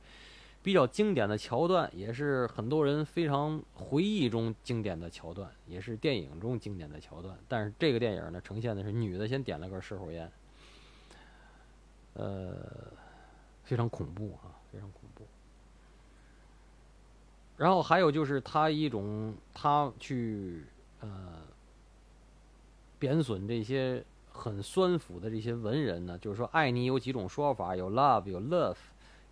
[0.61, 7.35] 比较经典的桥段，也是很多人非常回忆中经典的桥段，也是电影中经典的桥段。
[7.47, 10.31] 但是这个电影呢，呈现的是女的先点了根事后烟，
[12.13, 12.55] 呃，
[13.63, 15.25] 非常恐怖啊，非常恐怖。
[17.57, 20.63] 然后还有就是他一种他去
[20.99, 21.49] 呃。
[23.01, 28.75] 贬损这些很酸腐的这些文人呢，就是说爱你有几种说法，有 love，有 love，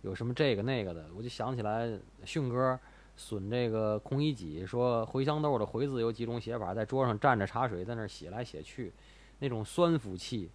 [0.02, 2.76] 有什么这个那个的，我就想起来迅哥
[3.16, 8.92] 损这个孔乙己，说茴香豆的茴字有几种写法，在桌上蘸着茶水在那写来写去，
[9.38, 10.50] 那种酸腐气。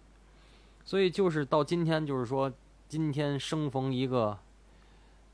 [0.84, 2.52] 所以就是到今天，就是说
[2.86, 4.36] 今天生逢一个，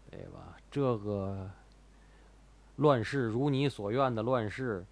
[0.08, 0.56] 对吧？
[0.70, 1.50] 这个
[2.76, 4.86] 乱世如你所愿的乱世。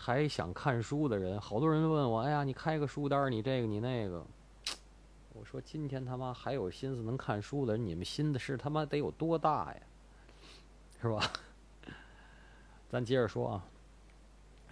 [0.00, 4.24] 还想看书的人，好多人问我：“哎呀，你开个书单，你这个你那个。”
[5.34, 9.80] 我说：“今天他妈还有心思能看书的人，你们心的是他妈得有多大呀？
[11.02, 11.20] 是吧？”
[12.88, 13.64] 咱接着说啊，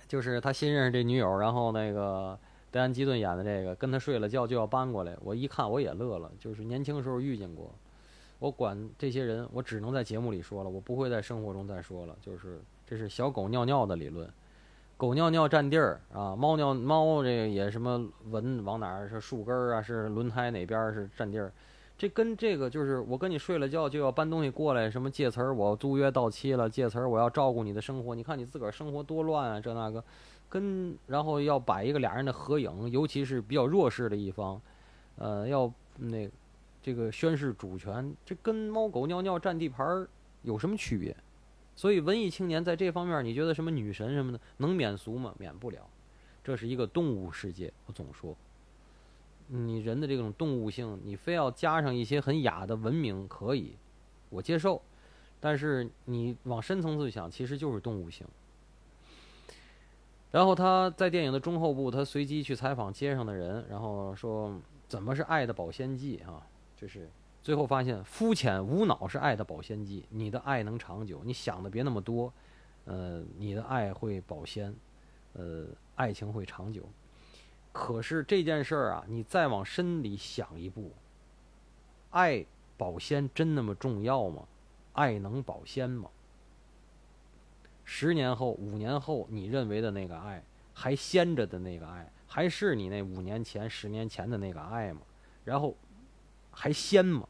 [0.07, 2.39] 就是他新认识这女友，然后那个
[2.71, 5.17] 戴安·基顿演的这个，跟他睡了觉就要搬过来。
[5.21, 7.71] 我一看我也乐了，就是年轻时候遇见过。
[8.39, 12.17] 我管这些人，我只能在节目里说了，我不会在生活中再说了。
[12.21, 14.31] 就是这是小狗尿尿的理论。
[14.97, 21.53] 狗尿尿占地儿啊，猫尿猫这个也什么闻往哪儿是树根儿啊，是轮胎哪边是占地儿，
[21.99, 30.03] 这跟这个就是我跟你睡了觉就要搬东西过来，什么借词儿我租约到期了，借词儿我要照顾你的生活，你看你自个儿生活多乱啊，这那个，
[30.49, 34.59] 跟然后要摆一个俩人的合影，尤其是比较弱势的一方，
[35.19, 36.27] 呃，要那
[36.81, 40.09] 这个宣示主权，这跟猫狗尿尿占地盘儿
[40.41, 41.15] 有什么区别？
[41.77, 45.35] 所以，文艺青年在这方面，你觉得什么女神什么的能免俗吗？
[45.39, 45.87] 免不了。
[46.43, 48.35] 这是一个动物世界，我总说，
[49.49, 53.75] 你人的这种动物性，你非要加上一些很雅的文明，可以，
[54.31, 54.81] 我接受。
[55.39, 58.27] 但是你往深层次想，其实就是动物性。
[60.31, 64.59] 然后他在电影的中后部，他随机去采访街上的人，然后说
[64.89, 67.11] ：“怎么是爱的保鲜剂啊？”就是。
[67.47, 70.05] 最后发现，肤浅无脑是爱的保鲜剂。
[70.11, 72.33] 你的爱能长久，你想的别那么多，
[72.87, 74.75] 呃，你的爱会保鲜，
[75.35, 76.83] 呃，爱情会长久。
[77.71, 80.91] 可是这件事儿啊，你再往深里想一步，
[82.11, 82.45] 爱
[82.77, 84.43] 保鲜真那么重要吗？
[84.95, 86.11] 爱能保鲜吗？
[87.85, 90.43] 十年后、五年后，你认为的那个爱，
[90.75, 95.03] 还鲜着的那个爱，还是你那五年前、十年前的那个爱吗？
[95.45, 95.77] 然后，
[96.51, 97.29] 还鲜吗？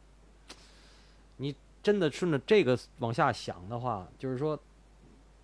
[1.37, 4.59] 你真的顺着这个往下想的话，就是说，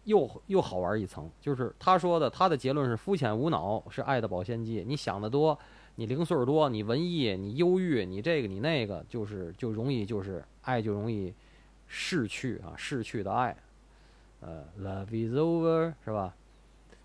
[0.04, 1.30] 又又好玩一层。
[1.40, 4.84] 就是他说的，他的结论是：肤浅无脑是爱的保鲜剂。
[4.86, 5.58] 你想的多，
[5.96, 11.32] 你零碎多，你文艺，你忧郁，你这个你那个，就是就容易就是爱就容易
[11.86, 13.56] 逝去啊，逝去的爱。
[14.40, 16.34] 呃，Love is over 是吧？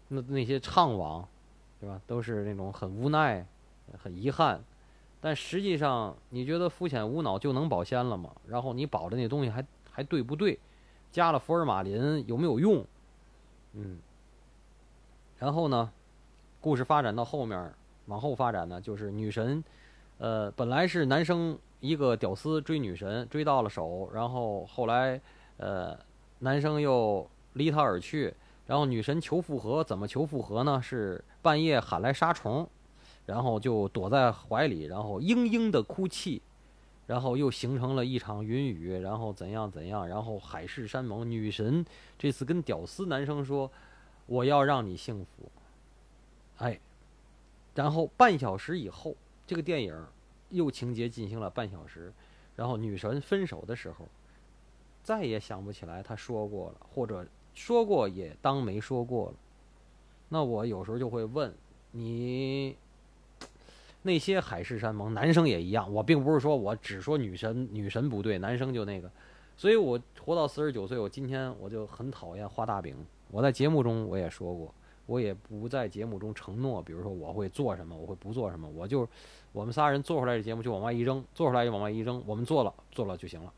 [0.07, 1.23] 那那些怅惘，
[1.79, 2.01] 对吧？
[2.07, 3.45] 都是那种很无奈、
[4.01, 4.63] 很遗憾。
[5.19, 8.31] 但实际上，你觉得肤浅无脑就能保鲜了吗？
[8.45, 10.59] 然后你保的那东西还还对不对？
[11.11, 12.85] 加了福尔马林有没有用？
[13.73, 13.97] 嗯。
[15.39, 15.91] 然后呢，
[16.61, 17.73] 故事发展到后面，
[18.05, 19.63] 往后发展呢，就是女神，
[20.19, 25.19] 呃，本来是男生一个屌丝追女神，追到了手，然后后来，
[25.57, 25.97] 呃，
[26.39, 28.33] 男生又离他而去，
[28.65, 30.81] 然后女神求复合，怎么求复合呢？
[30.81, 32.67] 是半夜喊来杀虫。
[33.27, 36.41] 然后就躲在怀里，然后嘤嘤的哭泣，
[37.05, 41.29] 然后又形成了一场云雨，然后怎样怎样，然后海誓山盟。
[41.29, 41.85] 女神
[42.17, 43.69] 这次跟屌丝男生说
[44.25, 45.51] ：“我要让你幸福。”
[46.57, 46.79] 哎，
[47.75, 49.15] 然后半小时以后，
[49.45, 49.95] 这个电影
[50.49, 52.11] 又情节进行了半小时，
[52.55, 54.07] 然后女神分手的时候，
[55.03, 59.33] 再也想不起来她说过了，或者说过也当没说过了。
[60.29, 61.53] 那我有时候就会问
[61.91, 62.75] 你，
[64.07, 65.93] 那些海誓山盟，男生也一样。
[65.93, 69.11] 我并不是说我只说女神，女神不对，男生就那个。
[69.55, 72.95] 所以我活到四十九岁，我今天我就很讨厌画大饼。
[73.29, 74.73] 我在节目中我也说过。
[75.05, 79.07] 我也不在节目中承诺，比如说我会做什么，我会不做什么，我就
[79.53, 83.53] 我们仨人做出来的节目就往外一扔，做出来就往外一扔，我们做了做了就行了。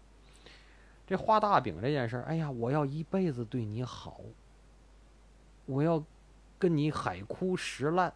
[1.08, 4.22] 这画大饼这件事儿，哎呀，我要一辈子对你好，
[5.66, 6.04] 我要
[6.60, 8.14] 跟你海枯石烂。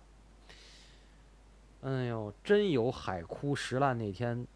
[1.84, 4.48] 哎呦，真有海枯石烂那天，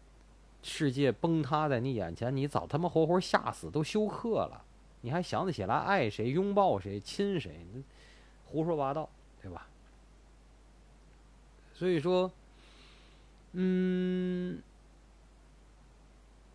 [0.62, 4.64] 世界崩塌在你眼前，你早他妈活活吓死都休克了，
[5.02, 7.66] 你还想得起来爱谁、拥抱谁、亲谁？
[8.46, 9.08] 胡说八道，
[9.42, 9.68] 对吧？
[11.74, 12.32] 所以说，
[13.52, 14.62] 嗯，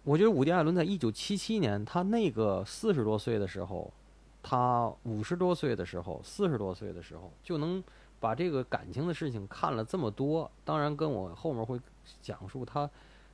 [0.03, 3.93] 我觉得伍迪·艾伦在一九七七年，他那个四十多岁的时候，
[4.41, 7.82] 他五十多岁的时候，四十多岁的时候，就能
[8.24, 10.49] 把这个感情的事情看了这么多。
[10.63, 11.78] 当然，跟我后面会
[12.21, 12.89] 讲述他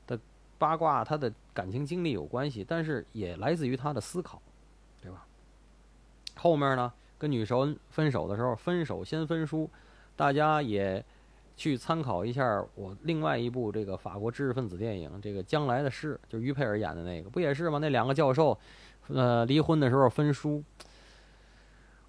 [0.08, 0.20] 的
[0.58, 4.42] 八卦、他的感情经历有关系，但是也来自于他的思考，
[5.00, 5.28] 对吧？
[6.38, 6.92] 后面呢？
[7.20, 9.70] 跟女神分手的时候，分手先分书，
[10.16, 11.06] 大家也
[11.56, 17.78] 去参考一下我另外一部这个法国知识分子电影《这个将来的事》，就于佩尔演的那个，不也是吗？
[17.78, 18.58] 那两个教授，
[19.10, 20.64] 呃，离婚的时候分书，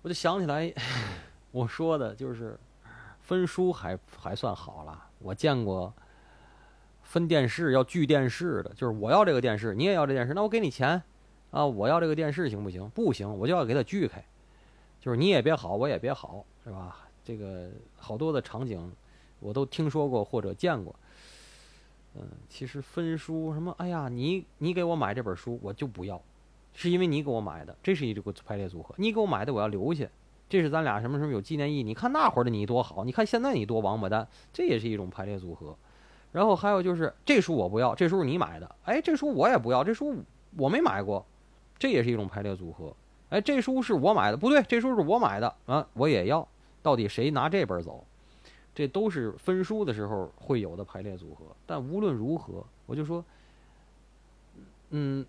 [0.01, 0.73] 我就想起来，
[1.51, 2.57] 我说的就是
[3.31, 5.07] 分书还还算好了。
[5.21, 5.95] 我见过
[7.05, 11.01] 分电视要锯电视的，就是我要这个电视，你也要这电视，那我给你钱
[11.53, 12.91] 啊，我要这个电视行不行？
[12.91, 14.21] 不行，我就要给他锯开。
[14.99, 17.09] 就是你也别好，我也别好，是吧？
[17.25, 18.93] 这个好多的场景，
[19.39, 20.93] 我都听说过或者见过。
[22.17, 26.21] 嗯，其实分书什么，哎呀，你你给我买这本书，我就不要，
[26.75, 28.93] 是因为你给我买的，这是一个排列组合。
[28.99, 30.05] 你给我买的，我要留下，
[30.51, 31.83] 这是咱俩什么什么有纪念意义。
[31.83, 35.75] 你看那会儿的你多好，你看现在你多王八蛋，这也是一种排列组合。
[36.33, 40.17] 然后还有就是这书我不要，这书是你买的，哎，这书我也不要，这书
[40.57, 41.25] 我没买过，
[41.79, 42.95] 这也是一种排列组合。
[43.31, 46.47] 哎，这书是我买的，不对，这书是我买的啊，我也要。
[46.83, 48.05] 到底谁拿这本走？
[48.75, 51.45] 这都是分书的时候会有的排列组合。
[51.67, 53.25] 但无论如何，我就说，
[54.89, 55.25] 嗯，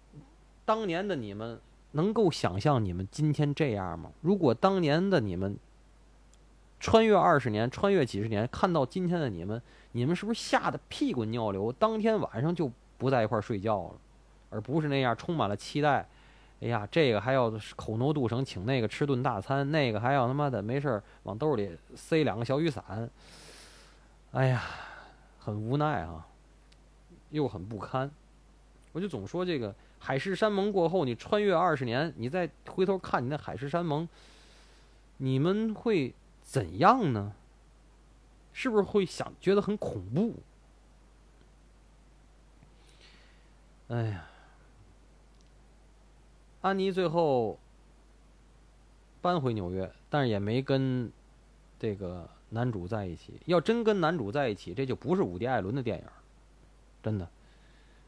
[0.64, 1.60] 当年的你们
[1.92, 4.12] 能够想象你们今天这样吗？
[4.22, 5.58] 如果当年的你们
[6.80, 9.62] 穿越二十年，穿越几十年，看到今天的你们，
[9.92, 11.72] 你们是不是吓得屁滚尿流？
[11.72, 13.96] 当天晚上就不在一块睡觉了，
[14.50, 16.08] 而不是那样充满了期待。
[16.62, 23.10] 哎呀，这个还要口挪肚绳请那个吃顿大餐，那个还要他妈的没事儿往兜里塞两个小雨伞。
[24.32, 24.64] 哎呀，
[25.39, 26.26] 很无奈啊，
[27.32, 28.10] 又很不堪。
[28.92, 29.74] 我就总说这个
[30.04, 34.10] 海誓山盟过后，你穿越二十年，你再回头看你那海誓山盟，
[35.18, 37.34] 你们会怎样呢？
[38.52, 40.36] 是不是会想觉得很恐怖？
[43.89, 44.28] 哎呀。
[46.62, 47.58] 安妮最后
[49.20, 51.12] 搬回纽约，但是也没跟
[51.80, 53.41] 这个男主在一起。
[53.45, 56.06] 要真跟男主在一起，这就不是伍迪·艾伦的电影，
[57.02, 57.28] 真的。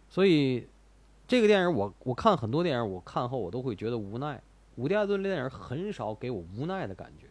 [0.07, 0.67] 所以
[1.27, 4.41] 这个电影，我我看很多电影，我看后我都会觉得无奈。
[4.75, 7.27] 伍迪·艾伦的电影很少给我无奈的感觉，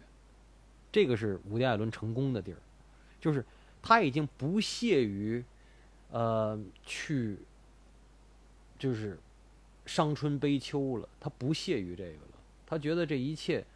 [0.91, 2.59] 这个是伍迪·艾伦成功的地儿，
[3.21, 3.45] 就是
[3.83, 5.45] 他已经不屑于
[6.11, 7.39] 呃去，
[8.79, 9.19] 就是。
[9.85, 12.39] 伤春悲秋了，他不屑于这个了。
[12.65, 13.67] 他觉得这一切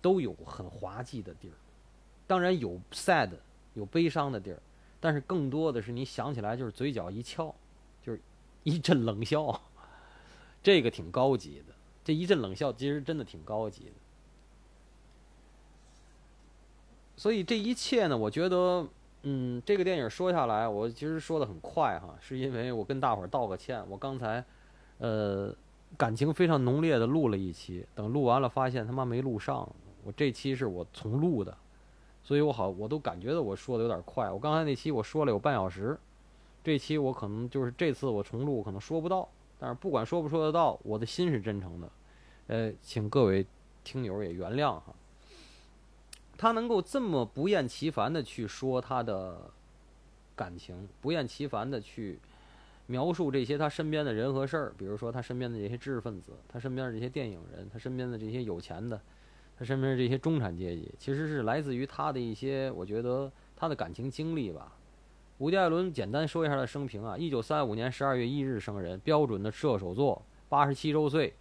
[0.00, 1.54] 都有很滑稽的地儿，
[2.26, 3.28] 当然有 sad
[3.74, 4.58] 有悲伤的地儿，
[4.98, 7.54] 但是更多的是你想起来就是嘴角一翘，
[8.72, 9.60] 一阵冷笑。
[10.62, 13.92] 这个挺高级的，这一阵冷笑其实真的挺高级的。
[17.16, 18.86] 所以这一切呢，我觉得，
[19.22, 24.44] 嗯，这个电影说下来，我其实说的很快哈，是因为我跟大伙儿道个歉，我刚才。
[24.98, 25.52] 呃，
[25.96, 29.68] 感情非常浓烈的录了一期，等录完了发现他妈没录上。
[30.04, 31.54] 我这期是我重录的，
[32.22, 34.30] 所以我好我都感觉到我说的有点快。
[34.30, 35.98] 我刚才那期我说了有半小时，
[36.64, 41.90] 这期我可能就是这次我重录可能说不到，但是不管说不说得到，我的心是真诚的。
[42.46, 43.46] 呃，请各位
[43.84, 44.94] 听友也原谅哈。
[46.36, 49.38] 他能够这么不厌其烦的去说他的
[50.34, 52.18] 感情，不厌其烦的去。
[52.86, 59.00] 描述这些他身边的人和事儿，比如说他身边的这些知识分子，他身边的这些电影人，他身边的这些有钱的，
[59.58, 64.70] 他身边的这些中产阶级，其实是来自于他的一些我觉得他的感情经历吧。
[65.38, 71.34] 伍迪·艾伦简单说一下他的生平啊，一九三五年十二月一日生人，标准的射手座，八十七周岁。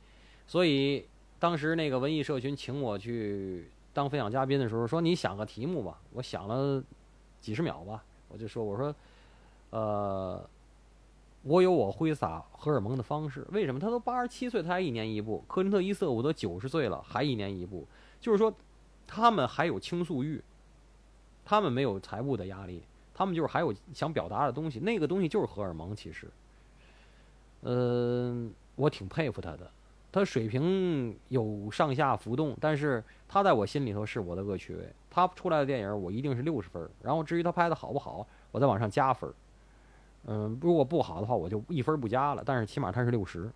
[0.48, 1.06] 所以
[1.38, 6.02] 当时那个文艺社群请我去当分享嘉宾的时候，说你想个题目吧。
[6.14, 6.84] 我想了
[7.40, 8.94] 几十秒吧，我就说我说，
[9.70, 10.44] 呃，
[11.44, 13.46] 我有我挥洒荷尔蒙的方式。
[13.52, 13.80] 为什么？
[13.80, 15.44] 他都八十七岁，他还一年一部。
[15.48, 17.88] 克林特·伊瑟伍德九十岁了，还一年一部。
[18.20, 18.52] 就是说，
[19.06, 20.44] 他们还有倾诉欲，
[21.46, 22.82] 他们没有财务的压力。
[23.14, 25.96] 他们就是还有想表达的东西，那个东西就是荷尔蒙。
[25.96, 26.28] 其实，
[27.62, 29.70] 嗯，我挺佩服他的。
[30.12, 34.92] 他水平有上下浮动，但是他在我心里头是我的恶趣味。
[35.10, 39.32] 他出来的电影我一定是六十分，然后至于他拍的好不好，我再往上加分。
[40.26, 42.44] 嗯，如果不好的话，我就一分不加了。
[42.46, 43.52] 但是起码他是六十。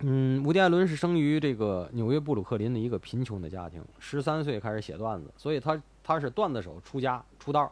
[0.00, 5.80] 嗯，伍迪·艾伦是生于这个纽约布鲁克林的一个贫穷的家庭，十三岁开始写段子，所以他。
[6.08, 7.70] 他是段子手出家出道，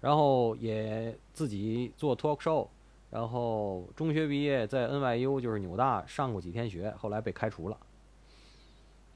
[0.00, 2.68] 然后也自己做 talk show，
[3.10, 7.76] 然后中学毕业在 NYU 就是纽大上过几天学，后来被开除了。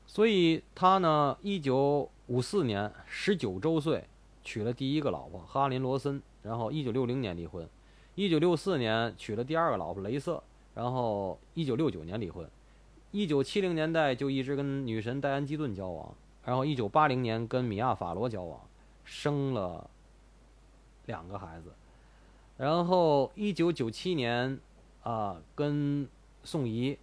[0.09, 4.04] 所以他呢，一九五四年十九周岁
[4.42, 7.64] 娶了第一个老婆哈林罗森，然后一九六零年离婚，
[8.16, 10.42] 一九六四年娶了第二个老婆雷瑟，
[10.74, 12.44] 然后一九六九年离婚，
[13.12, 16.12] 一九七零年代就一直跟女神戴安基顿交往。
[16.49, 18.59] 然后，一九八零年跟米娅·法罗交往，
[19.05, 19.90] 生了
[21.05, 21.74] 两个孩子。
[22.57, 24.59] 然后，一九九七年
[25.03, 26.09] 啊，跟
[26.44, 26.99] 宋怡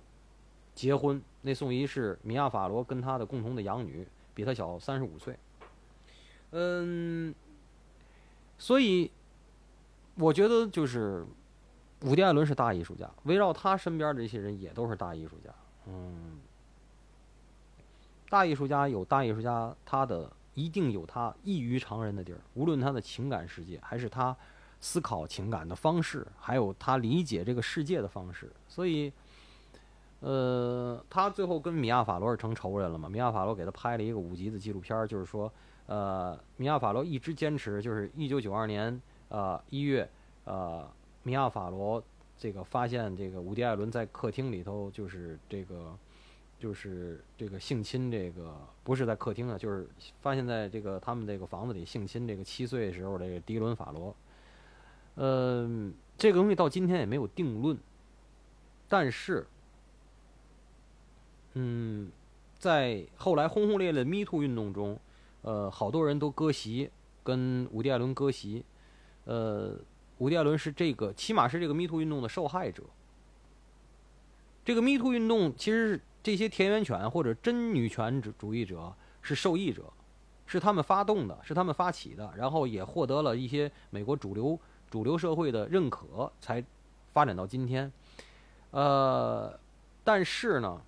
[0.74, 1.22] 结婚。
[1.44, 5.38] 那宋怡是米娅·法罗跟他的共同的养女，比他小三十五岁。
[6.50, 7.36] 嗯，
[8.58, 9.12] 所以
[10.16, 11.24] 我觉得就是
[12.02, 15.54] 伍迪·艾伦是大艺术家，围绕他身边的这些人也都是大艺术家。
[15.86, 16.40] 嗯。
[18.30, 22.40] 大艺术家有大艺术家，他的一定有他异于常人的地儿。
[22.56, 24.36] 无论他的情感世界，还是他
[24.80, 28.52] 思考情感的方式，还有他理解这个世界的方式。
[28.68, 29.14] 所以，
[30.22, 33.08] 呃，他最后跟米娅·法罗是成仇人了嘛？
[33.08, 35.52] 米娅·法罗给他拍了一个五集的纪录片，就是说，
[35.86, 39.00] 呃，米娅·法罗一直坚持，就是一九九二年
[39.30, 40.10] 呃一月，
[40.46, 40.90] 呃，
[41.24, 42.04] 米娅·法罗
[42.38, 45.96] 这个发现这个伍迪·艾伦在客厅里头，就是这个。
[46.66, 49.88] 就是这个性侵，这个不是在客厅啊，就是
[50.20, 54.16] 发现在这个他们这个房子里性侵这个七岁时候这个迪伦·法罗。
[55.14, 57.78] 嗯，这个东西到今天也没有定论，
[58.90, 59.46] 但是，
[61.54, 62.12] 嗯，
[62.58, 65.00] 在后来轰轰烈烈的 Me Too 运动中，
[65.44, 66.90] 呃，好多人都割席，
[67.24, 68.66] 跟伍迪·艾伦割席。
[69.26, 69.78] 呃，
[70.18, 72.82] 伍迪·艾伦是这个，起码是这个 Me Too 运动的受害者。
[74.66, 76.02] 这个 Me Too 运动其实是。
[76.26, 79.84] 这些田园犬或者真女权主主义者是受益者，
[80.48, 84.60] 是他们发动的，是他们发起的，然后也获得了一些美国主流
[84.90, 86.66] 主流社会的认可，才
[87.14, 87.92] 发展到今天。
[88.72, 89.56] 呃，
[90.04, 90.82] 但是呢，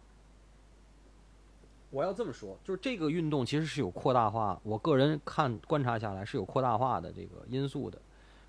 [1.91, 8.01] 我要这么说，就是这个运动其实是有扩大化，我个人看观察下来是有扩大化的这个因素的。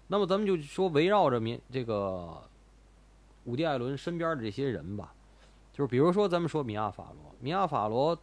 [0.07, 2.43] 那么咱们就说围绕着民这个
[3.45, 5.13] 伍迪·艾伦身边的这些人吧。
[5.79, 8.19] 就比如说，咱们说米娅·法罗，米娅·法罗，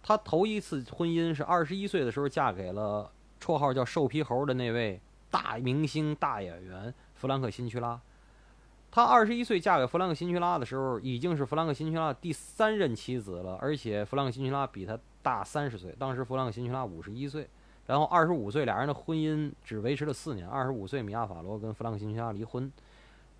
[0.00, 8.00] 她头一次婚姻是二十一岁的时候嫁给了绰号叫“瘦皮猴”的那位大明星、大演员弗兰克·辛屈拉。
[8.92, 15.92] 她二十一岁嫁给弗兰克·辛屈拉的时候，已经是弗兰克·辛屈拉第三任妻子了，而且弗兰克·辛屈拉比她大三十岁。
[15.98, 17.50] 当时弗兰克·辛屈拉五十一岁，
[17.86, 20.48] 然后二十五岁，俩人的婚姻只维持了四年。
[20.48, 22.70] 二十五岁，米娅·法罗跟弗兰克·辛屈拉离婚。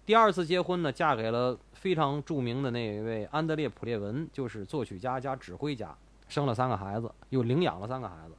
[0.06, 5.98] 第二次结婚呢，嫁给了非常著名的那一位安德烈·普列文，就是作曲家加指挥家，
[6.28, 8.34] 生了三个孩子，又领养了三个孩子。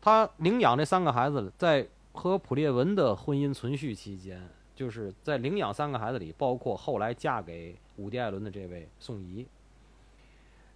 [0.00, 9.44] 他领养这三个孩子，在和普列文的婚姻存续期间，就是在领养三个孩子里，包括后来嫁给伍迪·艾伦的这位宋怡。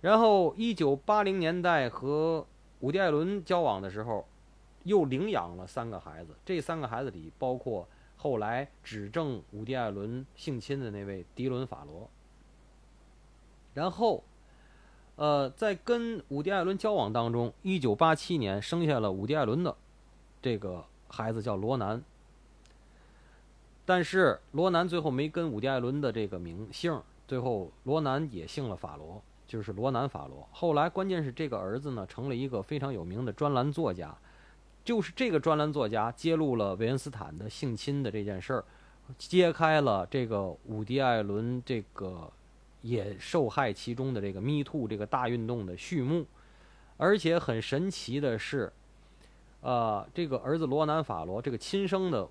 [0.01, 2.45] 然后，一九八零年代和
[2.81, 4.27] 伍迪·艾伦交往的时候，
[4.83, 7.87] 又领养了三个孩子，这三个孩子里包括。
[8.21, 12.11] 后来指证伍迪·艾伦性侵的那位迪伦·法罗，
[13.75, 14.25] 然后，
[15.15, 19.77] 呃，在跟伍迪·艾伦交往当中，一九八七年生下了伍迪·艾伦的
[20.43, 22.03] 这个孩子叫罗南，
[23.87, 30.49] 但是罗南最后没跟伍迪·艾伦的这个名姓，最后罗南也姓了法罗，就是罗南·法罗。
[30.51, 34.19] 后来关键是这个儿子呢，成了一个非常有名的专栏作家。
[34.85, 38.65] 就是这个专栏作家揭露了韦恩斯坦的性侵的这件事儿，
[39.17, 42.31] 揭开了这个伍迪·艾伦这个
[42.83, 46.27] 也受害其中的这个 “Me Too” 这个大运动的序幕。
[46.97, 48.73] 而且很神奇的是，
[49.61, 52.29] 呃，这个儿子罗南·法罗，这个亲生的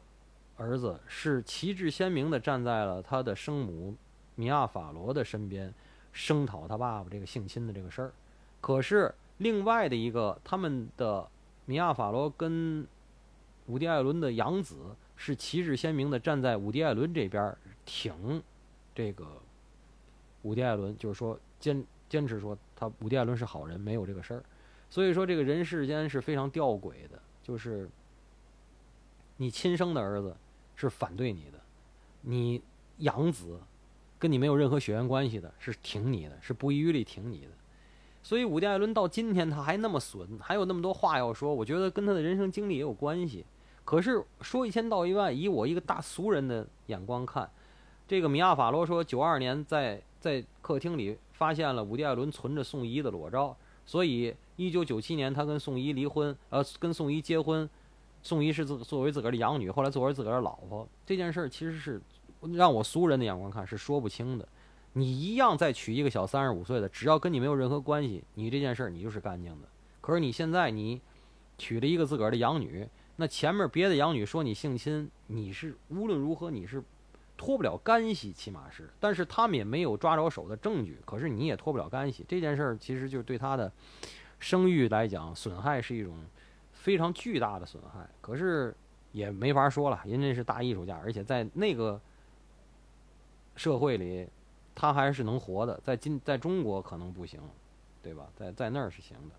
[0.58, 3.95] 儿子，是旗帜鲜明的站在了他的生母
[4.36, 5.74] 米娅·法罗的身边，
[6.12, 8.12] 声讨他爸爸这个性侵的这个事儿。
[8.60, 11.26] 可是另外的一个，他们的
[11.68, 12.88] 米娅·法罗跟
[13.68, 17.55] 伍迪·艾伦的养子是旗帜鲜明的站在伍迪·艾伦这边，
[17.86, 18.41] 挺
[18.95, 19.28] 这个
[20.43, 24.43] 伍迪·艾伦，就是说坚坚持说他伍迪·艾伦是好人，没有这个事儿。
[24.89, 27.89] 所以说，这个人世间是非常吊诡的，就是
[29.36, 30.34] 你亲生的儿子
[30.78, 31.59] 是反对你的，
[32.22, 32.61] 你
[32.99, 33.59] 养子
[34.18, 37.49] 跟你没有任何血缘关系的是挺你的，是不遗余力挺你的。
[38.28, 43.45] 所以，伍迪·艾伦到今天他还那么损，还有那么多话要说，我觉得跟他的人生经历也有关系。
[43.86, 47.49] 可是说一千道一万，以我一个大俗人的眼光看，
[48.05, 53.55] 这个米亚·法罗说，九二年在在客厅里发现了伍迪·艾伦存着宋怡的裸照，
[53.86, 54.36] 所以。
[54.57, 57.69] 一九九七年，他跟宋怡离婚，呃，跟宋怡结婚，
[58.23, 60.88] 宋怡是自作为自个儿的养女，后来作为自个儿的老婆。
[61.05, 62.01] 这件事儿其实是
[62.53, 64.47] 让我俗人的眼光看是说不清的。
[64.94, 69.68] 你一样再娶一个小三十五岁的，只要跟你没有任何关系，你这件事儿你就是干净的。
[70.02, 71.02] 可是你现在你
[71.58, 76.84] 娶了一个自个儿的养女，那前面别的养女说你性侵，你是无论如何你是。
[77.40, 80.98] 脱不了干系，起码是，但是他们也没有抓着手的证据。
[81.06, 83.72] 可是你也脱不了干系，这件事儿其实就是对他的。
[84.40, 86.16] 声誉来讲，损害是一种
[86.74, 88.10] 非常巨大的损害。
[88.22, 88.76] 可是
[89.12, 92.02] 也没法说了，人家是大艺术家，而且在那个
[93.56, 94.28] 社会里，
[94.80, 95.80] 他还是能活的。
[95.84, 97.41] 在今在中国可能不行，
[98.03, 98.28] 对吧？
[98.36, 99.36] 在在那儿是行的。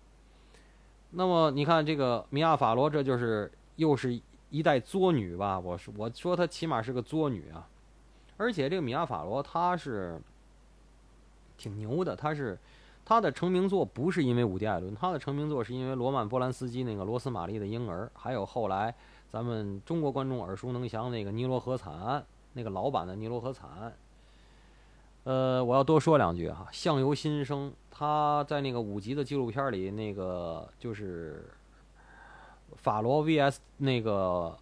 [1.11, 4.19] 那么你看这个米娅·法罗，这就是又是
[4.49, 5.57] 一代作女吧？
[5.57, 7.65] 我说我说她起码是个作女啊。
[8.35, 10.19] 而且这个米娅·法罗，她是
[11.57, 12.59] 挺牛的，她是。
[13.05, 18.93] 她的成名作不是因为伍迪·艾伦，她的成名作是因为罗曼·波兰斯基那个《罗斯玛丽的婴儿》，还有后来
[19.31, 22.21] 咱们中国观众耳熟能详那个《尼罗河惨案》，
[22.53, 23.89] 那个老版的《尼罗河惨案》。
[25.29, 31.47] 呃，我要多说两句哈，《相由心生》，他在那个五集的纪录片里，那个就是
[32.77, 34.57] 法罗 VS 那个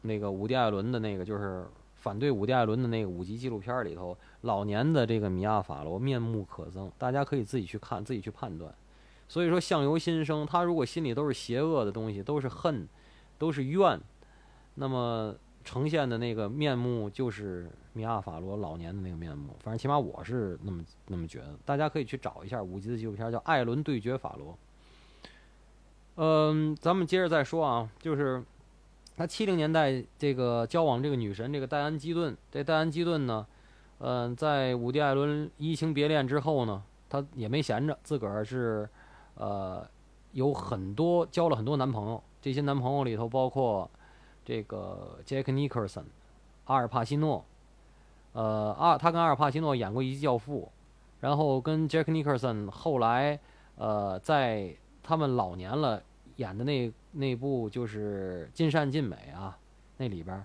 [0.00, 1.66] 那个伍迪·艾伦的那个，就是
[1.96, 4.16] 反对伍迪·艾伦的那个五集纪录片里头。
[4.40, 8.74] 老年的这个米亚·法罗面目可憎，大家可以自己去看，自己去判断。
[9.28, 12.88] 所以说，相由心生，他如果心里都是邪恶的东西，都是恨，
[13.36, 14.00] 都是怨，
[14.76, 15.34] 那么
[15.64, 19.54] 呈现的那个面目就是米亚·法罗老年的那个面目。
[19.60, 21.56] 反正起码我是那么那么觉得。
[21.64, 24.52] 大家可以去找一下五集的纪录片，叫《艾伦对决法罗》。
[26.16, 28.44] 嗯，咱们接着再说啊，就是
[29.16, 33.46] 他七零年代这个交往这个女神，这个戴安·基顿，这戴安·基顿呢。
[33.98, 38.88] 嗯，在伍迪·艾伦移情别恋之后呢，他也没闲着，自个儿是，
[39.36, 39.86] 呃，
[40.32, 42.22] 有很多交了很多男朋友。
[42.40, 43.88] 这些男朋友里头包括
[44.44, 46.04] 这个杰克·尼克森、
[46.64, 47.44] 阿尔帕西诺。
[48.32, 50.70] 呃，阿他跟阿尔帕西诺演过一集《教父》，
[51.20, 53.38] 然后跟杰克·尼克森后来，
[53.76, 56.02] 呃，在他们老年了
[56.36, 59.58] 演的那那部就是《尽善尽美》啊，
[59.96, 60.44] 那里边，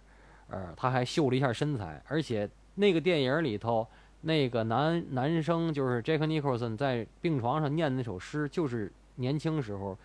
[0.50, 2.50] 呃，他还秀了一下身材，而且。
[2.80, 3.88] 那个电影里头，
[4.22, 9.98] 那个男男生就是杰克尼克森在病床上念那首诗，就是年轻时候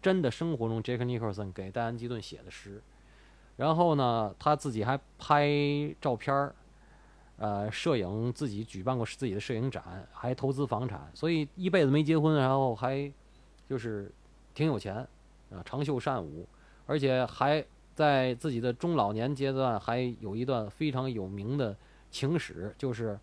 [0.00, 2.80] 真的生活中杰克尼克森给戴安基顿写的诗。
[3.60, 5.46] 然后呢，他自己还拍
[6.00, 6.54] 照片儿，
[7.36, 13.12] 呃，摄影自己举办过自己的摄影展，还投资房产，所以一辈子没结婚，然后还
[13.68, 14.10] 就是
[14.54, 15.06] 挺有钱
[15.50, 16.48] 啊，长袖善舞，
[16.86, 17.62] 而且还
[17.94, 21.76] 在自己的中老年阶段还有一段非常有名的。
[22.10, 23.16] 情史就是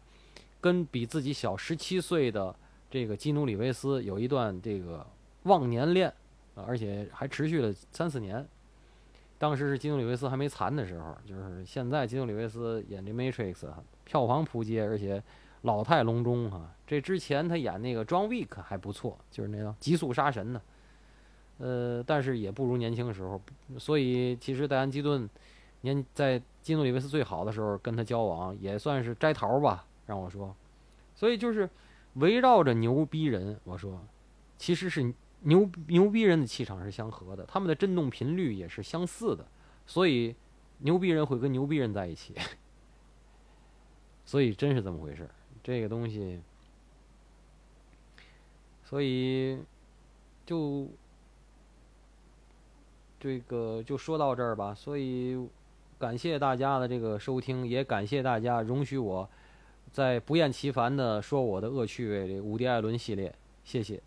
[0.62, 2.56] 跟比自己小十七岁的
[2.90, 5.04] 这个基努里维斯有一段这个
[5.44, 6.14] 忘年恋，
[6.54, 8.48] 而且还持续了三四年。
[9.38, 13.54] 当时是基努里维斯还没残的时候，就是现在基努里维斯演这《Matrix》
[14.04, 15.22] 票房扑街，而且
[15.62, 16.72] 老态龙钟哈。
[16.86, 20.62] 这之前他演那个《John Wick》还不错，就是那个极速杀神呢。
[21.60, 23.42] 呃，但是也不如年轻时候。
[23.78, 25.30] 所以其实戴安基顿
[25.82, 26.42] 年在。
[26.68, 30.54] 基努里维斯最好的时候跟他交往也算是摘桃吧，让我说，
[31.16, 31.70] 所以就是
[32.16, 33.98] 围绕着牛逼人，我说，
[34.58, 39.46] 其实是牛牛逼人的气场是相合的，他们的振动频率也是相似的，
[39.86, 40.36] 所以
[40.80, 42.34] 牛逼人会跟牛逼人在一起，
[44.26, 45.30] 所以真是这么回事
[45.64, 46.40] 这个东西，
[48.84, 49.60] 所以
[50.46, 50.88] 就
[53.20, 55.48] 这个就说到这儿吧，所以。
[56.00, 59.28] 感谢大家的这个收听，也感谢大家容许我，
[59.92, 63.34] 在不厌其烦的说我的恶趣味的伍迪·艾伦系列，
[63.64, 64.00] 谢谢。